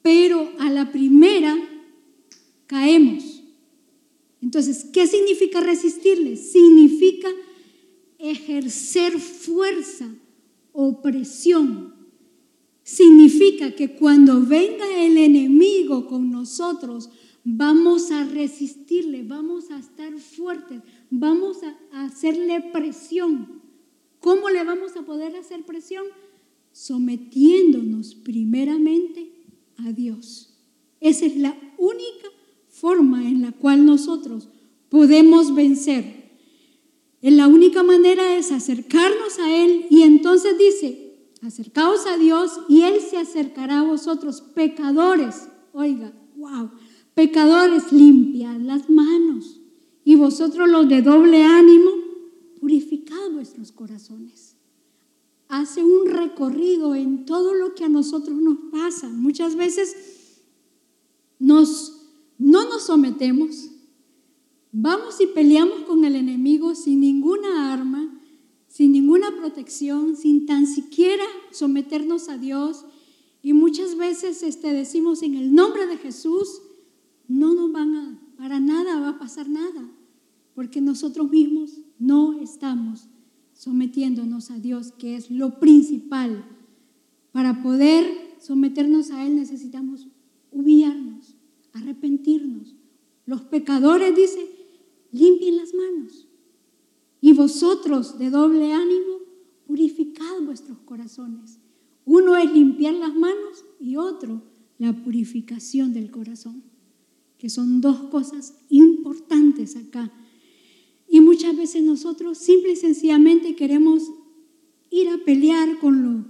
[0.00, 1.58] pero a la primera
[2.68, 3.42] caemos.
[4.40, 6.36] Entonces, ¿qué significa resistirle?
[6.36, 7.28] Significa
[8.20, 10.06] ejercer fuerza
[10.72, 11.02] o.
[12.84, 17.10] Significa que cuando venga el enemigo con nosotros,
[17.44, 20.80] vamos a resistirle, vamos a estar fuertes,
[21.10, 21.58] vamos
[21.92, 23.62] a hacerle presión.
[24.20, 26.04] ¿Cómo le vamos a poder hacer presión?
[26.72, 29.30] Sometiéndonos primeramente
[29.76, 30.58] a Dios.
[31.00, 32.28] Esa es la única
[32.68, 34.48] forma en la cual nosotros
[34.88, 36.24] podemos vencer.
[37.20, 42.82] En la única manera es acercarnos a Él y entonces dice, acercaos a Dios y
[42.82, 45.48] Él se acercará a vosotros, pecadores.
[45.72, 46.70] Oiga, wow,
[47.14, 49.60] pecadores, limpiad las manos.
[50.04, 51.90] Y vosotros los de doble ánimo,
[52.60, 54.56] purificad vuestros corazones.
[55.48, 59.08] Hace un recorrido en todo lo que a nosotros nos pasa.
[59.08, 59.94] Muchas veces
[61.38, 62.08] nos,
[62.38, 63.70] no nos sometemos,
[64.72, 68.20] vamos y peleamos con el enemigo sin ninguna arma,
[68.66, 72.84] sin ninguna protección, sin tan siquiera someternos a Dios.
[73.42, 76.62] Y muchas veces este, decimos en el nombre de Jesús,
[77.28, 79.90] no nos van a, para nada va a pasar nada,
[80.54, 83.08] porque nosotros mismos no estamos
[83.52, 86.44] sometiéndonos a Dios, que es lo principal.
[87.32, 88.04] Para poder
[88.38, 90.08] someternos a Él necesitamos
[90.50, 91.36] humillarnos,
[91.72, 92.74] arrepentirnos.
[93.26, 94.38] Los pecadores, dice,
[95.10, 96.28] limpien las manos.
[97.20, 99.18] Y vosotros de doble ánimo,
[99.66, 101.58] purificad vuestros corazones.
[102.04, 104.42] Uno es limpiar las manos y otro
[104.78, 106.62] la purificación del corazón,
[107.44, 110.10] que son dos cosas importantes acá
[111.06, 114.04] y muchas veces nosotros simple y sencillamente queremos
[114.88, 116.24] ir a pelear con lo,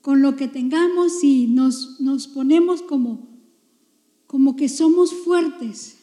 [0.00, 3.28] con lo que tengamos y nos, nos ponemos como,
[4.26, 5.98] como que somos fuertes.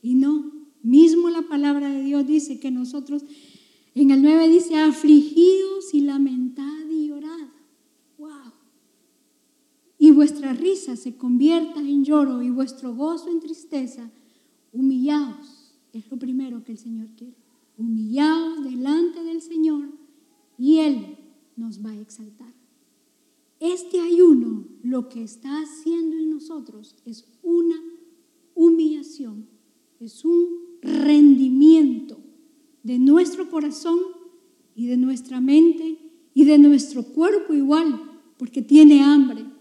[0.00, 0.50] Y no,
[0.82, 3.22] mismo la palabra de Dios dice que nosotros,
[3.94, 7.47] en el 9 dice, afligidos y lamentad y llorad.
[10.08, 14.10] Y vuestra risa se convierta en lloro y vuestro gozo en tristeza,
[14.72, 17.36] humillaos es lo primero que el Señor quiere.
[17.76, 19.90] Humillados delante del Señor
[20.56, 21.18] y Él
[21.56, 22.54] nos va a exaltar.
[23.60, 27.76] Este ayuno lo que está haciendo en nosotros es una
[28.54, 29.46] humillación,
[30.00, 32.18] es un rendimiento
[32.82, 33.98] de nuestro corazón
[34.74, 35.98] y de nuestra mente
[36.32, 38.00] y de nuestro cuerpo igual,
[38.38, 39.57] porque tiene hambre.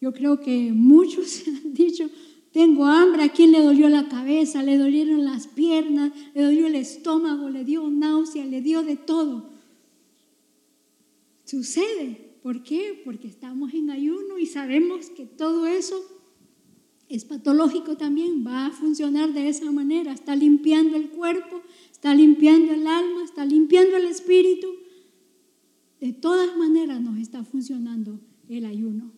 [0.00, 2.08] Yo creo que muchos han dicho,
[2.52, 4.62] tengo hambre, ¿a quién le dolió la cabeza?
[4.62, 9.50] Le dolieron las piernas, le dolió el estómago, le dio náusea, le dio de todo.
[11.44, 12.26] Sucede.
[12.42, 13.00] ¿Por qué?
[13.04, 16.00] Porque estamos en ayuno y sabemos que todo eso
[17.08, 20.12] es patológico también, va a funcionar de esa manera.
[20.12, 24.68] Está limpiando el cuerpo, está limpiando el alma, está limpiando el espíritu.
[26.00, 29.17] De todas maneras nos está funcionando el ayuno.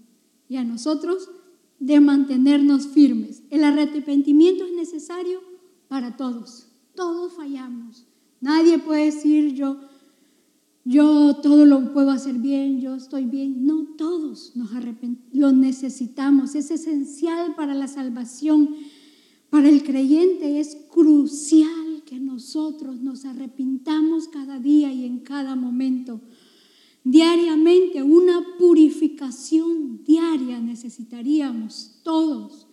[0.51, 1.31] Y a nosotros
[1.79, 3.43] de mantenernos firmes.
[3.49, 5.41] El arrepentimiento es necesario
[5.89, 6.69] para todos.
[6.95, 8.05] Todos fallamos.
[8.41, 9.79] Nadie puede decir yo,
[10.85, 13.65] yo todo lo puedo hacer bien, yo estoy bien.
[13.65, 14.71] No, todos nos
[15.33, 16.55] lo necesitamos.
[16.55, 18.75] Es esencial para la salvación.
[19.51, 26.21] Para el creyente es crucial que nosotros nos arrepintamos cada día y en cada momento
[27.05, 32.67] diariamente, una purificación diaria necesitaríamos todos.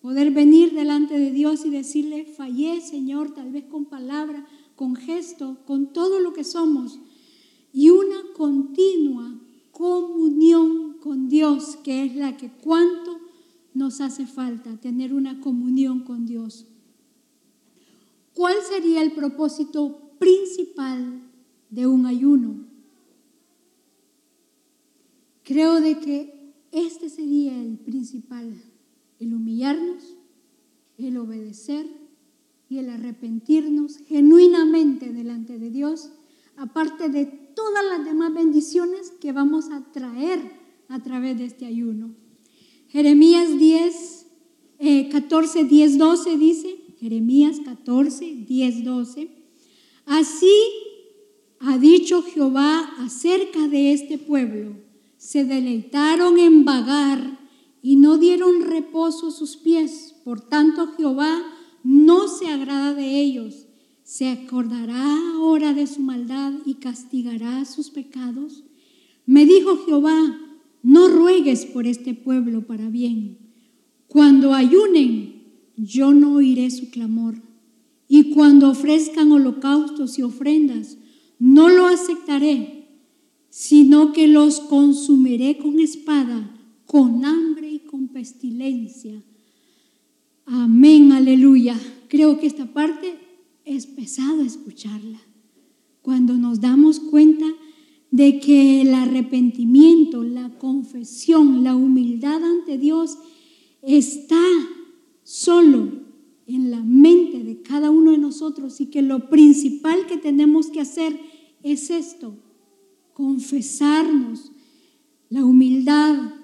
[0.00, 5.58] Poder venir delante de Dios y decirle, fallé Señor, tal vez con palabra, con gesto,
[5.66, 7.00] con todo lo que somos.
[7.72, 9.38] Y una continua
[9.72, 13.18] comunión con Dios, que es la que cuánto
[13.74, 16.66] nos hace falta, tener una comunión con Dios.
[18.34, 21.22] ¿Cuál sería el propósito principal
[21.70, 22.67] de un ayuno?
[25.48, 28.52] Creo de que este sería el principal,
[29.18, 30.14] el humillarnos,
[30.98, 31.86] el obedecer
[32.68, 36.10] y el arrepentirnos genuinamente delante de Dios,
[36.58, 40.38] aparte de todas las demás bendiciones que vamos a traer
[40.88, 42.14] a través de este ayuno.
[42.88, 44.26] Jeremías 10,
[45.10, 49.30] 14, 10, 12 dice, Jeremías 14, 10, 12,
[50.04, 50.54] así
[51.60, 54.86] ha dicho Jehová acerca de este pueblo,
[55.18, 57.38] se deleitaron en vagar
[57.82, 61.42] y no dieron reposo a sus pies, por tanto Jehová
[61.84, 63.66] no se agrada de ellos.
[64.04, 65.04] ¿Se acordará
[65.34, 68.64] ahora de su maldad y castigará sus pecados?
[69.26, 70.40] Me dijo Jehová,
[70.82, 73.38] no ruegues por este pueblo para bien.
[74.06, 75.42] Cuando ayunen,
[75.76, 77.42] yo no oiré su clamor.
[78.08, 80.96] Y cuando ofrezcan holocaustos y ofrendas,
[81.38, 82.77] no lo aceptaré,
[83.58, 86.48] sino que los consumiré con espada,
[86.86, 89.20] con hambre y con pestilencia.
[90.46, 91.76] Amén, aleluya.
[92.06, 93.18] Creo que esta parte
[93.64, 95.18] es pesado escucharla.
[96.02, 97.46] Cuando nos damos cuenta
[98.12, 103.18] de que el arrepentimiento, la confesión, la humildad ante Dios
[103.82, 104.46] está
[105.24, 105.90] solo
[106.46, 110.80] en la mente de cada uno de nosotros y que lo principal que tenemos que
[110.80, 111.18] hacer
[111.64, 112.36] es esto,
[113.18, 114.52] confesarnos,
[115.28, 116.34] la humildad,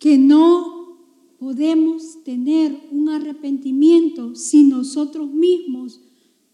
[0.00, 0.98] que no
[1.38, 6.00] podemos tener un arrepentimiento si nosotros mismos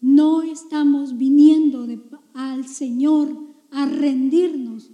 [0.03, 1.89] no estamos viniendo
[2.35, 3.35] al Señor
[3.71, 4.91] a rendirnos.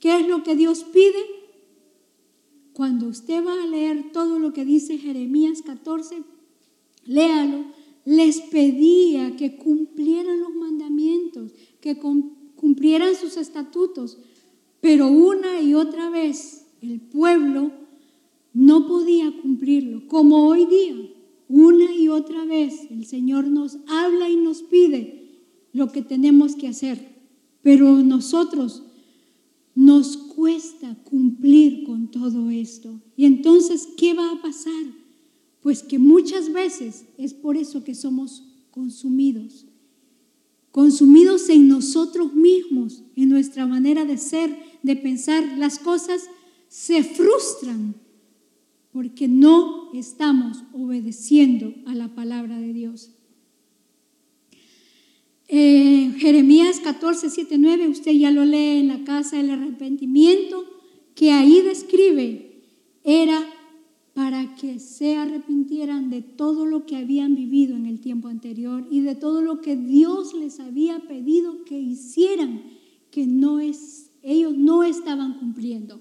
[0.00, 1.22] ¿Qué es lo que Dios pide?
[2.72, 6.22] Cuando usted va a leer todo lo que dice Jeremías 14,
[7.04, 7.66] léalo.
[8.06, 12.43] Les pedía que cumplieran los mandamientos, que cumplieran
[13.14, 14.18] sus estatutos,
[14.80, 17.72] pero una y otra vez el pueblo
[18.52, 20.94] no podía cumplirlo, como hoy día,
[21.48, 25.42] una y otra vez el Señor nos habla y nos pide
[25.72, 26.98] lo que tenemos que hacer,
[27.62, 28.82] pero nosotros
[29.74, 33.00] nos cuesta cumplir con todo esto.
[33.16, 34.84] Y entonces, ¿qué va a pasar?
[35.60, 39.66] Pues que muchas veces es por eso que somos consumidos,
[40.74, 45.56] consumidos en nosotros mismos, en nuestra manera de ser, de pensar.
[45.56, 46.28] Las cosas
[46.66, 47.94] se frustran
[48.90, 53.12] porque no estamos obedeciendo a la palabra de Dios.
[55.46, 60.64] Jeremías 14, 7, 9, usted ya lo lee en la casa del arrepentimiento,
[61.14, 62.64] que ahí describe,
[63.04, 63.46] era
[64.14, 69.00] para que se arrepintieran de todo lo que habían vivido en el tiempo anterior y
[69.00, 72.62] de todo lo que Dios les había pedido que hicieran,
[73.10, 73.22] que
[74.22, 76.00] ellos no estaban cumpliendo.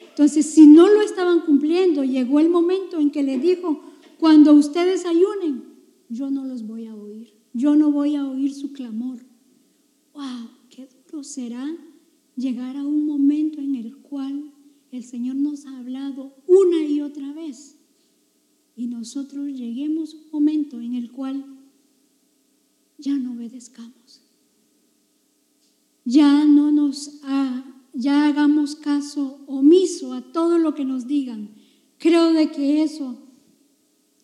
[0.00, 3.82] Entonces, si no lo estaban cumpliendo, llegó el momento en que le dijo,
[4.18, 5.64] cuando ustedes ayunen,
[6.08, 9.18] yo no los voy a oír, yo no voy a oír su clamor.
[10.14, 10.48] ¡Wow!
[10.70, 11.66] ¡Qué duro será
[12.36, 14.52] llegar a un momento en el cual
[14.92, 17.78] el Señor nos ha hablado una y otra vez
[18.76, 21.44] y nosotros lleguemos un momento en el cual
[22.98, 24.22] ya no obedezcamos,
[26.04, 27.64] ya no nos ha
[27.94, 31.50] ya hagamos caso omiso a todo lo que nos digan.
[31.98, 33.18] Creo de que eso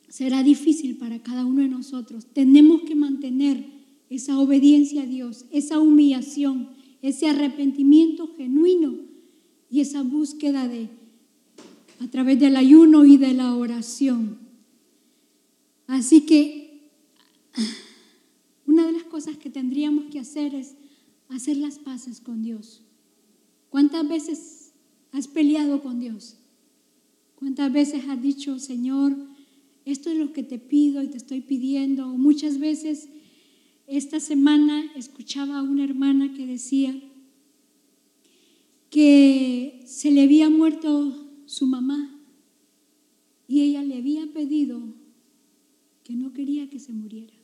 [0.09, 2.27] será difícil para cada uno de nosotros.
[2.33, 3.67] Tenemos que mantener
[4.09, 6.71] esa obediencia a Dios, esa humillación,
[7.03, 9.08] ese arrepentimiento genuino
[9.71, 10.89] y esa búsqueda de
[12.01, 14.39] a través del ayuno y de la oración.
[15.87, 16.91] Así que
[18.67, 20.75] una de las cosas que tendríamos que hacer es
[21.29, 22.83] hacer las paces con Dios.
[23.71, 24.73] ¿Cuántas veces
[25.13, 26.37] has peleado con Dios?
[27.35, 29.17] ¿Cuántas veces has dicho, Señor,
[29.85, 32.07] esto es lo que te pido y te estoy pidiendo?
[32.09, 33.09] muchas veces
[33.87, 36.95] esta semana escuchaba a una hermana que decía
[38.99, 41.15] que se le había muerto
[41.47, 42.21] su mamá
[43.47, 44.83] y ella le había pedido
[46.03, 47.37] que no quería que se muriera,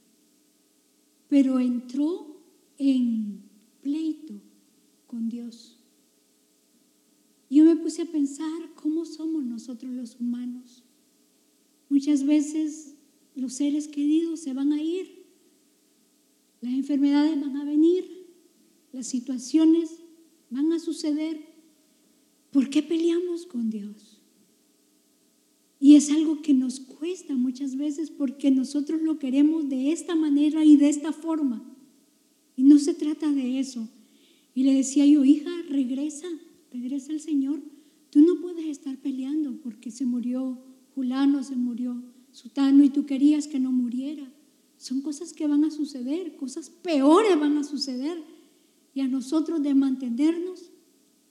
[1.29, 2.43] pero entró
[2.77, 3.45] en
[3.83, 4.35] pleito
[5.07, 5.79] con Dios.
[7.49, 10.83] Yo me puse a pensar cómo somos nosotros los humanos.
[11.89, 12.97] Muchas veces
[13.37, 15.25] los seres queridos se van a ir,
[16.63, 18.27] las enfermedades van a venir,
[18.91, 20.01] las situaciones
[20.55, 21.55] van a suceder,
[22.55, 24.21] ¿Por qué peleamos con Dios?
[25.81, 30.65] Y es algo que nos cuesta muchas veces porque nosotros lo queremos de esta manera
[30.65, 31.65] y de esta forma.
[32.57, 33.89] Y no se trata de eso.
[34.55, 36.29] Y le decía yo, hija, regresa,
[36.71, 37.61] regresa al Señor.
[38.11, 40.57] Tú no puedes estar peleando porque se murió
[40.95, 42.01] Julano, se murió
[42.31, 44.33] Sutano y tú querías que no muriera.
[44.79, 48.23] Son cosas que van a suceder, cosas peores van a suceder.
[48.95, 50.71] Y a nosotros de mantenernos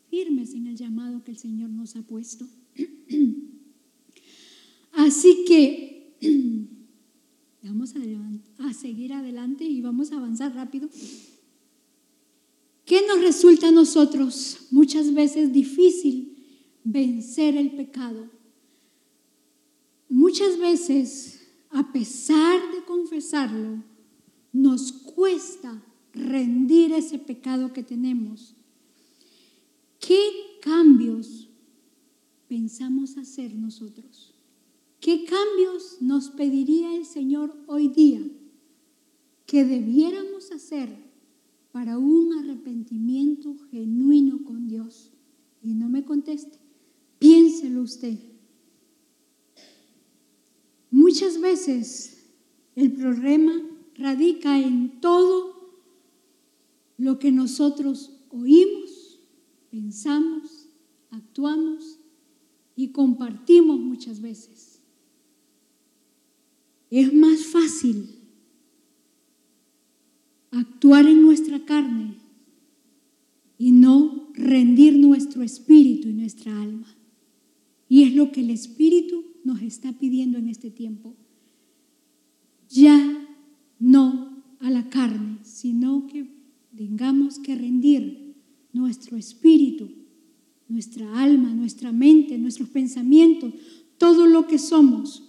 [0.09, 2.45] firmes en el llamado que el Señor nos ha puesto.
[4.91, 6.17] Así que
[7.63, 10.89] vamos a, seguir adelante y vamos a avanzar rápido.
[12.85, 16.35] ¿Qué nos resulta a nosotros muchas veces difícil
[16.83, 18.29] vencer el pecado?
[20.09, 23.83] Muchas veces, a pesar de confesarlo,
[24.51, 25.81] nos cuesta
[26.13, 28.55] rendir ese pecado que tenemos.
[29.99, 30.19] ¿Qué
[30.61, 31.49] cambios
[32.47, 34.33] pensamos hacer nosotros?
[34.99, 38.21] ¿Qué cambios nos pediría el Señor hoy día
[39.45, 41.03] que debiéramos hacer
[41.73, 45.11] para un arrepentimiento genuino con Dios.
[45.61, 46.59] Y no me conteste,
[47.19, 48.17] piénselo usted.
[50.91, 52.29] Muchas veces
[52.75, 53.53] el problema
[53.95, 55.52] radica en todo
[56.97, 59.19] lo que nosotros oímos,
[59.69, 60.69] pensamos,
[61.09, 61.99] actuamos
[62.75, 64.81] y compartimos muchas veces.
[66.89, 68.07] Es más fácil
[70.51, 72.17] actuar en nuestra carne
[73.57, 76.95] y no rendir nuestro espíritu y nuestra alma.
[77.89, 81.15] Y es lo que el espíritu nos está pidiendo en este tiempo.
[82.69, 83.27] Ya
[83.79, 86.42] no a la carne, sino que
[86.75, 88.35] tengamos que rendir
[88.71, 89.89] nuestro espíritu,
[90.67, 93.53] nuestra alma, nuestra mente, nuestros pensamientos,
[93.97, 95.23] todo lo que somos.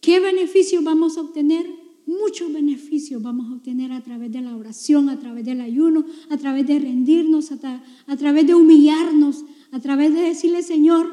[0.00, 1.84] ¿Qué beneficio vamos a obtener?
[2.06, 6.36] muchos beneficios vamos a obtener a través de la oración, a través del ayuno, a
[6.36, 11.10] través de rendirnos, a, través de humillarnos, a través de decirle, Señor,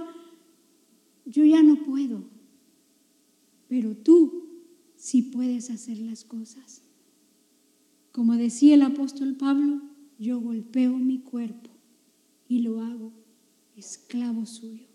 [1.26, 2.24] yo ya no puedo,
[3.68, 4.50] pero tú
[4.96, 6.84] sí puedes hacer las cosas.
[8.12, 9.82] Como decía el apóstol Pablo,
[10.20, 11.70] yo golpeo mi cuerpo
[12.48, 13.12] y lo hago
[13.76, 14.86] esclavo suyo.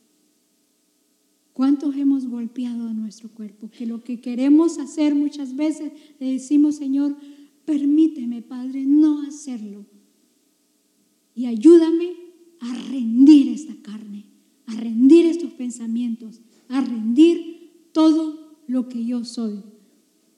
[1.52, 3.70] ¿Cuántos hemos golpeado a nuestro cuerpo?
[3.70, 5.90] Que lo que queremos hacer muchas veces
[6.20, 7.16] le decimos, Señor,
[7.64, 9.86] permíteme, Padre, no hacerlo.
[11.34, 12.12] Y ayúdame
[12.60, 14.26] a rendir esta carne,
[14.66, 19.62] a rendir estos pensamientos, a rendir todo lo que yo soy.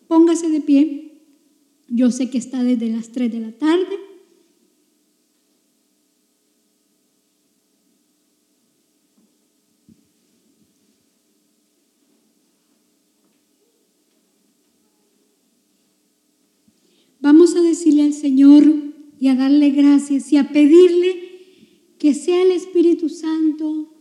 [0.06, 1.07] Póngase de pie.
[1.88, 3.96] Yo sé que está desde las 3 de la tarde.
[17.20, 18.64] Vamos a decirle al Señor
[19.18, 21.16] y a darle gracias y a pedirle
[21.98, 23.92] que sea el Espíritu Santo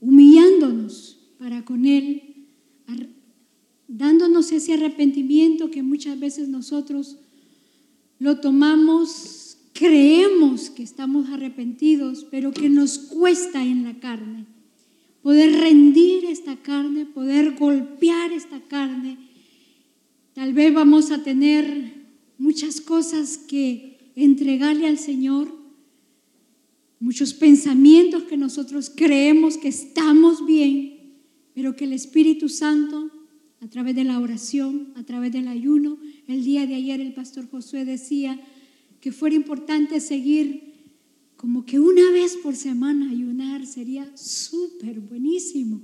[0.00, 2.22] humillándonos para con Él,
[3.88, 7.18] dándonos ese arrepentimiento que muchas veces nosotros
[8.18, 14.46] lo tomamos, creemos que estamos arrepentidos, pero que nos cuesta en la carne.
[15.22, 19.18] Poder rendir esta carne, poder golpear esta carne.
[20.34, 22.04] Tal vez vamos a tener
[22.38, 25.54] muchas cosas que entregarle al Señor,
[27.00, 31.18] muchos pensamientos que nosotros creemos que estamos bien,
[31.54, 33.10] pero que el Espíritu Santo,
[33.64, 35.96] a través de la oración, a través del ayuno,
[36.28, 38.38] el día de ayer el pastor Josué decía
[39.00, 40.74] que fuera importante seguir
[41.36, 45.80] como que una vez por semana ayunar sería súper buenísimo,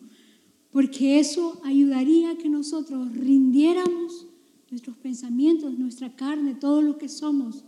[0.71, 4.27] porque eso ayudaría a que nosotros rindiéramos
[4.71, 7.65] nuestros pensamientos, nuestra carne, todo lo que somos.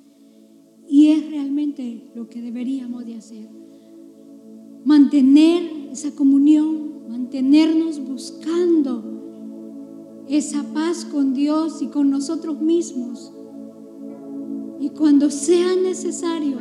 [0.87, 3.49] Y es realmente lo que deberíamos de hacer.
[4.85, 9.12] Mantener esa comunión, mantenernos buscando
[10.37, 13.33] esa paz con Dios y con nosotros mismos.
[14.81, 16.59] Y cuando sea necesario,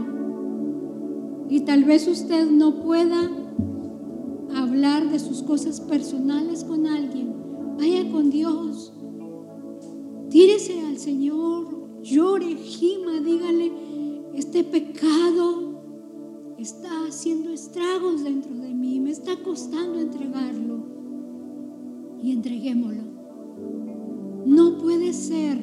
[1.49, 3.29] y tal vez usted no pueda
[4.55, 7.33] hablar de sus cosas personales con alguien,
[7.77, 8.93] vaya con Dios
[10.31, 13.69] Tírese al Señor, llore, gima, dígale,
[14.33, 20.85] este pecado está haciendo estragos dentro de mí, me está costando entregarlo.
[22.23, 23.10] Y entreguémoslo.
[25.11, 25.57] Ser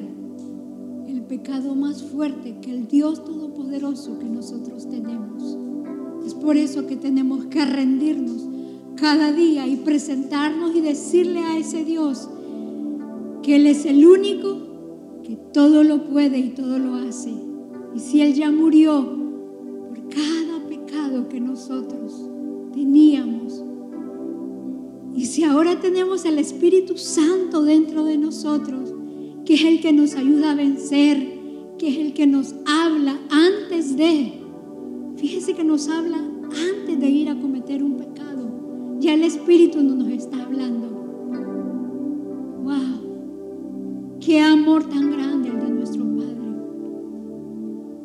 [1.07, 5.57] el pecado más fuerte que el Dios Todopoderoso que nosotros tenemos.
[6.23, 8.47] Es por eso que tenemos que rendirnos
[8.95, 12.29] cada día y presentarnos y decirle a ese Dios
[13.41, 14.59] que Él es el único
[15.23, 17.33] que todo lo puede y todo lo hace.
[17.95, 19.03] Y si Él ya murió
[19.87, 22.21] por cada pecado que nosotros
[22.71, 23.63] teníamos,
[25.15, 28.93] y si ahora tenemos el Espíritu Santo dentro de nosotros,
[29.49, 31.39] que es el que nos ayuda a vencer,
[31.79, 34.33] que es el que nos habla antes de,
[35.17, 38.47] fíjese que nos habla antes de ir a cometer un pecado.
[38.99, 40.87] Ya el Espíritu no nos está hablando.
[42.61, 44.19] ¡Wow!
[44.19, 46.53] ¡Qué amor tan grande el de nuestro Padre!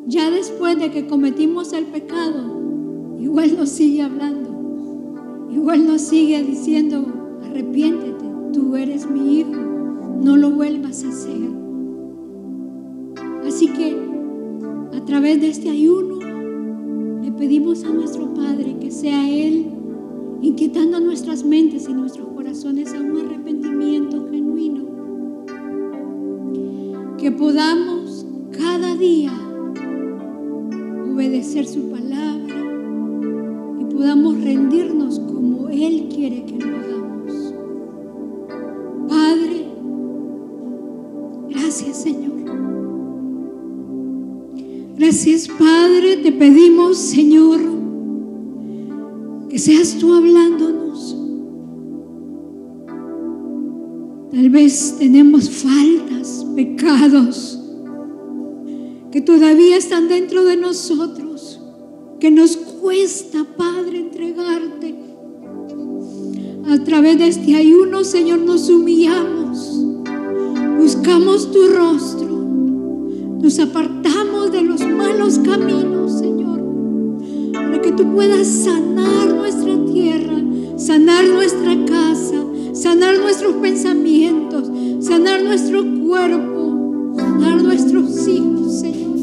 [0.07, 5.47] Ya después de que cometimos el pecado, igual nos sigue hablando.
[5.53, 7.05] Igual nos sigue diciendo,
[7.45, 8.25] arrepiéntete,
[8.55, 9.64] tú eres mi hijo,
[10.25, 11.39] no lo vuelvas a hacer.
[13.47, 13.95] Así que
[14.97, 16.19] a través de este ayuno
[17.23, 19.67] le pedimos a nuestro Padre que sea Él
[20.41, 24.85] inquietando nuestras mentes y nuestros corazones a un arrepentimiento genuino.
[27.19, 29.33] Que podamos cada día
[31.13, 32.55] obedecer su palabra
[33.79, 36.84] y podamos rendirnos como Él quiere que lo
[45.05, 47.61] Gracias Padre, te pedimos Señor
[49.51, 51.15] que seas tú hablándonos.
[54.33, 57.61] Tal vez tenemos faltas, pecados
[59.13, 61.61] que todavía están dentro de nosotros,
[62.19, 64.95] que nos cuesta, Padre, entregarte.
[66.67, 69.85] A través de este ayuno, Señor, nos humillamos,
[70.79, 72.43] buscamos tu rostro,
[73.43, 74.04] nos apartamos
[75.25, 76.61] los caminos, Señor,
[77.55, 80.37] para que tú puedas sanar nuestra tierra,
[80.77, 82.45] sanar nuestra casa,
[82.75, 84.71] sanar nuestros pensamientos,
[85.01, 89.17] sanar nuestro cuerpo, sanar nuestros hijos, Señor.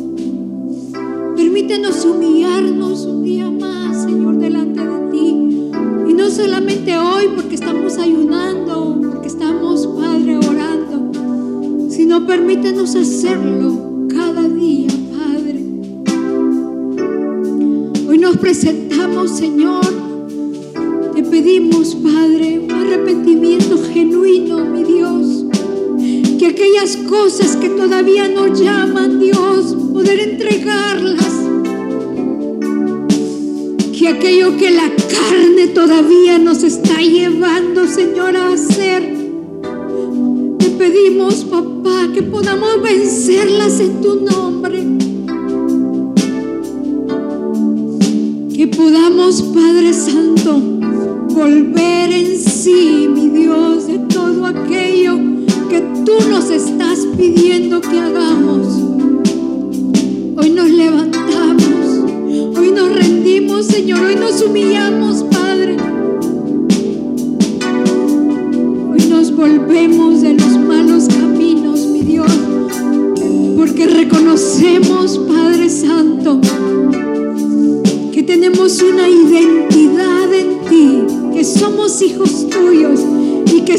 [1.35, 5.69] Permítenos humillarnos un día más, Señor, delante de ti.
[6.09, 11.11] Y no solamente hoy porque estamos ayunando, porque estamos, Padre, orando,
[11.91, 13.90] sino permítenos hacerlo
[19.27, 19.85] Señor.
[21.13, 25.45] Te pedimos, Padre, un arrepentimiento genuino, mi Dios.
[26.39, 31.31] Que aquellas cosas que todavía nos llaman, Dios, poder entregarlas
[34.01, 39.15] que aquello que la carne todavía nos está llevando, Señor, a hacer.
[40.57, 45.10] Te pedimos, papá, que podamos vencerlas en tu nombre.
[50.43, 53.00] Volver en sí,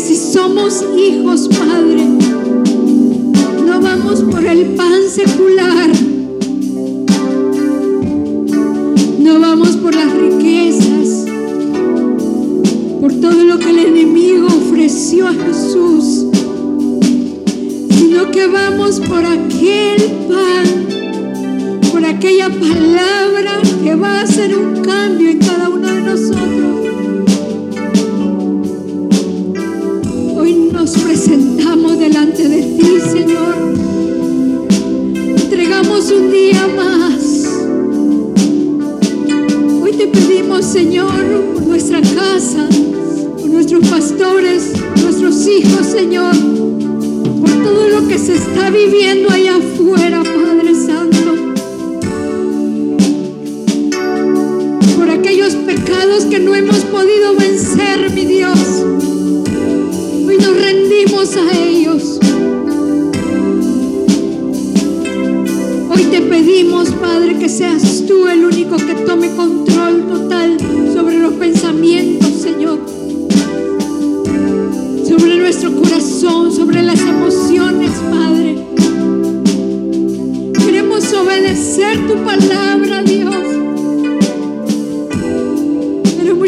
[0.03, 2.05] si somos hijos, Padre,
[3.65, 5.91] no vamos por el pan secular,
[9.21, 11.27] no vamos por las riquezas,
[13.01, 16.27] por todo lo que el enemigo ofreció a Jesús,
[17.91, 25.31] sino que vamos por aquel pan, por aquella palabra que va a hacer un cambio
[25.31, 26.92] en cada uno de nosotros.
[30.99, 33.55] Presentamos delante de ti, Señor.
[35.43, 37.47] Entregamos un día más.
[39.83, 41.13] Hoy te pedimos, Señor,
[41.55, 42.69] por nuestra casa,
[43.41, 44.73] por nuestros pastores,
[45.03, 46.35] nuestros hijos, Señor,
[47.41, 50.22] por todo lo que se está viviendo allá afuera,
[68.77, 70.57] que tome control total
[70.95, 72.79] sobre los pensamientos, Señor.
[75.07, 78.57] Sobre nuestro corazón, sobre las emociones, Padre.
[80.65, 83.33] Queremos obedecer tu palabra, Dios.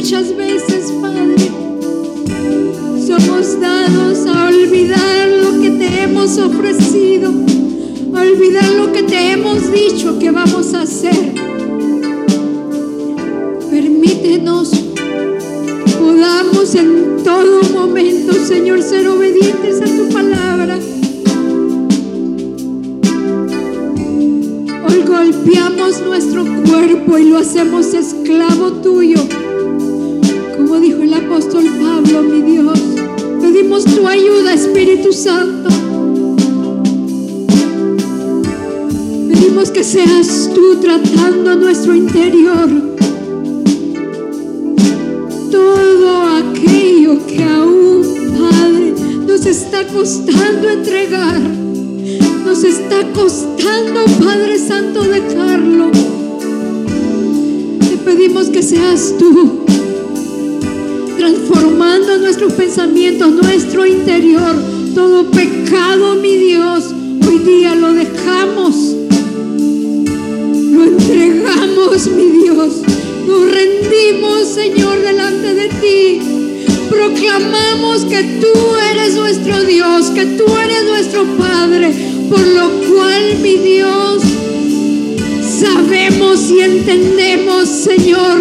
[0.04, 1.50] muchas veces, Padre,
[3.06, 7.32] somos dados a olvidar lo que te hemos ofrecido,
[8.14, 11.33] a olvidar lo que te hemos dicho que vamos a hacer.
[19.64, 20.78] Obedientes a tu palabra.
[24.86, 29.18] Hoy golpeamos nuestro cuerpo y lo hacemos esclavo tuyo.
[30.56, 32.78] Como dijo el apóstol Pablo, mi Dios,
[33.40, 35.68] pedimos tu ayuda, Espíritu Santo.
[39.28, 42.68] Pedimos que seas tú tratando nuestro interior
[49.46, 51.38] está costando entregar.
[52.44, 55.90] Nos está costando, Padre Santo, dejarlo.
[57.80, 59.64] Te pedimos que seas tú
[61.18, 64.56] transformando nuestros pensamientos, nuestro interior.
[64.94, 66.94] Todo pecado, mi Dios,
[67.26, 68.76] hoy día lo dejamos.
[70.72, 72.82] Lo entregamos, mi Dios.
[73.26, 76.33] Nos rendimos, Señor, delante de ti
[76.90, 78.52] proclamamos que tú
[78.90, 81.92] eres nuestro Dios, que tú eres nuestro Padre,
[82.28, 84.22] por lo cual, mi Dios,
[85.60, 88.40] sabemos y entendemos, Señor,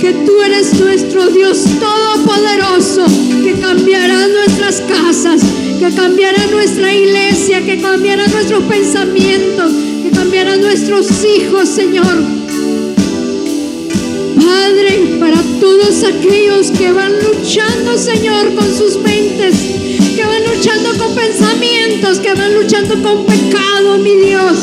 [0.00, 3.04] que tú eres nuestro Dios todopoderoso,
[3.44, 5.42] que cambiará nuestras casas,
[5.78, 12.39] que cambiará nuestra iglesia, que cambiará nuestros pensamientos, que cambiará nuestros hijos, Señor
[14.44, 19.54] Padre, para todos aquellos que van luchando, Señor, con sus mentes,
[20.16, 24.58] que van luchando con pensamientos, que van luchando con pecado, mi Dios.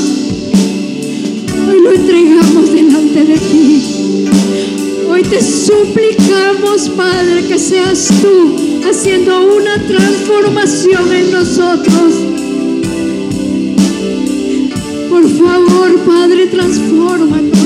[1.70, 3.98] Hoy lo entregamos delante de ti.
[5.10, 8.56] Hoy te suplicamos, Padre, que seas tú
[8.88, 12.14] haciendo una transformación en nosotros.
[15.10, 17.57] Por favor, Padre, transfórmanos.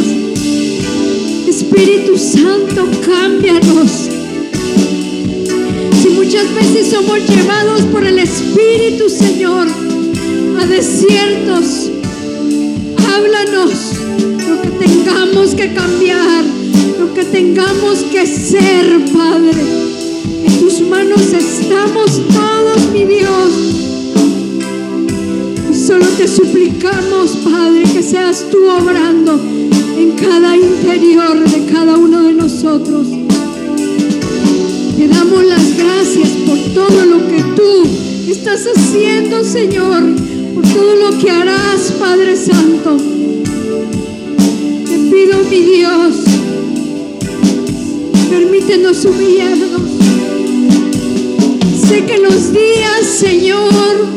[1.82, 4.08] Espíritu Santo, cámbianos.
[6.00, 9.68] Si muchas veces somos llevados por el Espíritu, Señor,
[10.60, 11.90] a desiertos,
[12.98, 13.94] háblanos
[14.48, 16.44] lo que tengamos que cambiar,
[17.00, 19.64] lo que tengamos que ser, Padre.
[20.46, 23.54] En tus manos estamos todos, mi Dios.
[25.88, 29.40] Solo te suplicamos, Padre, que seas tú obrando
[30.02, 33.08] en cada interior de cada uno de nosotros.
[34.98, 37.84] Te damos las gracias por todo lo que tú
[38.28, 40.04] estás haciendo, Señor,
[40.56, 42.98] por todo lo que harás, Padre Santo.
[44.90, 46.16] Te pido, mi Dios,
[48.30, 49.82] permítenos humillarnos.
[51.88, 54.08] Sé que los días, Señor,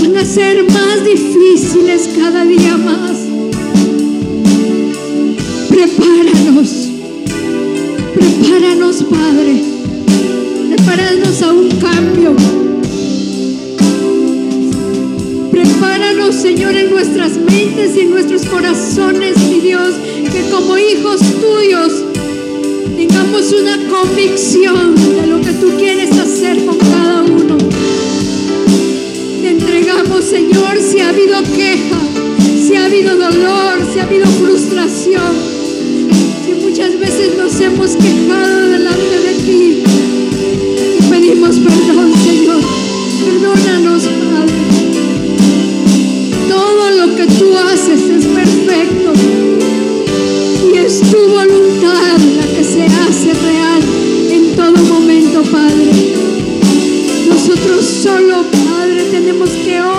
[0.00, 3.11] van a ser más difíciles cada día más.
[5.82, 6.90] Prepáranos.
[8.14, 9.64] Prepáranos, Padre.
[10.68, 12.36] Prepáranos a un cambio.
[15.50, 19.94] Prepáranos, Señor, en nuestras mentes y en nuestros corazones, mi Dios,
[20.32, 22.04] que como hijos tuyos
[22.96, 27.58] tengamos una convicción de lo que tú quieres hacer con cada uno.
[29.40, 31.98] Te entregamos, Señor, si ha habido queja,
[32.56, 35.51] si ha habido dolor, si ha habido frustración
[36.72, 39.82] muchas veces nos hemos quejado delante de ti
[40.98, 42.62] y pedimos perdón, Señor.
[43.22, 44.54] Perdónanos, Padre.
[46.48, 49.12] Todo lo que tú haces es perfecto
[50.72, 53.82] y es tu voluntad la que se hace real
[54.30, 56.14] en todo momento, Padre.
[57.28, 59.91] Nosotros solo, Padre, tenemos que obedecer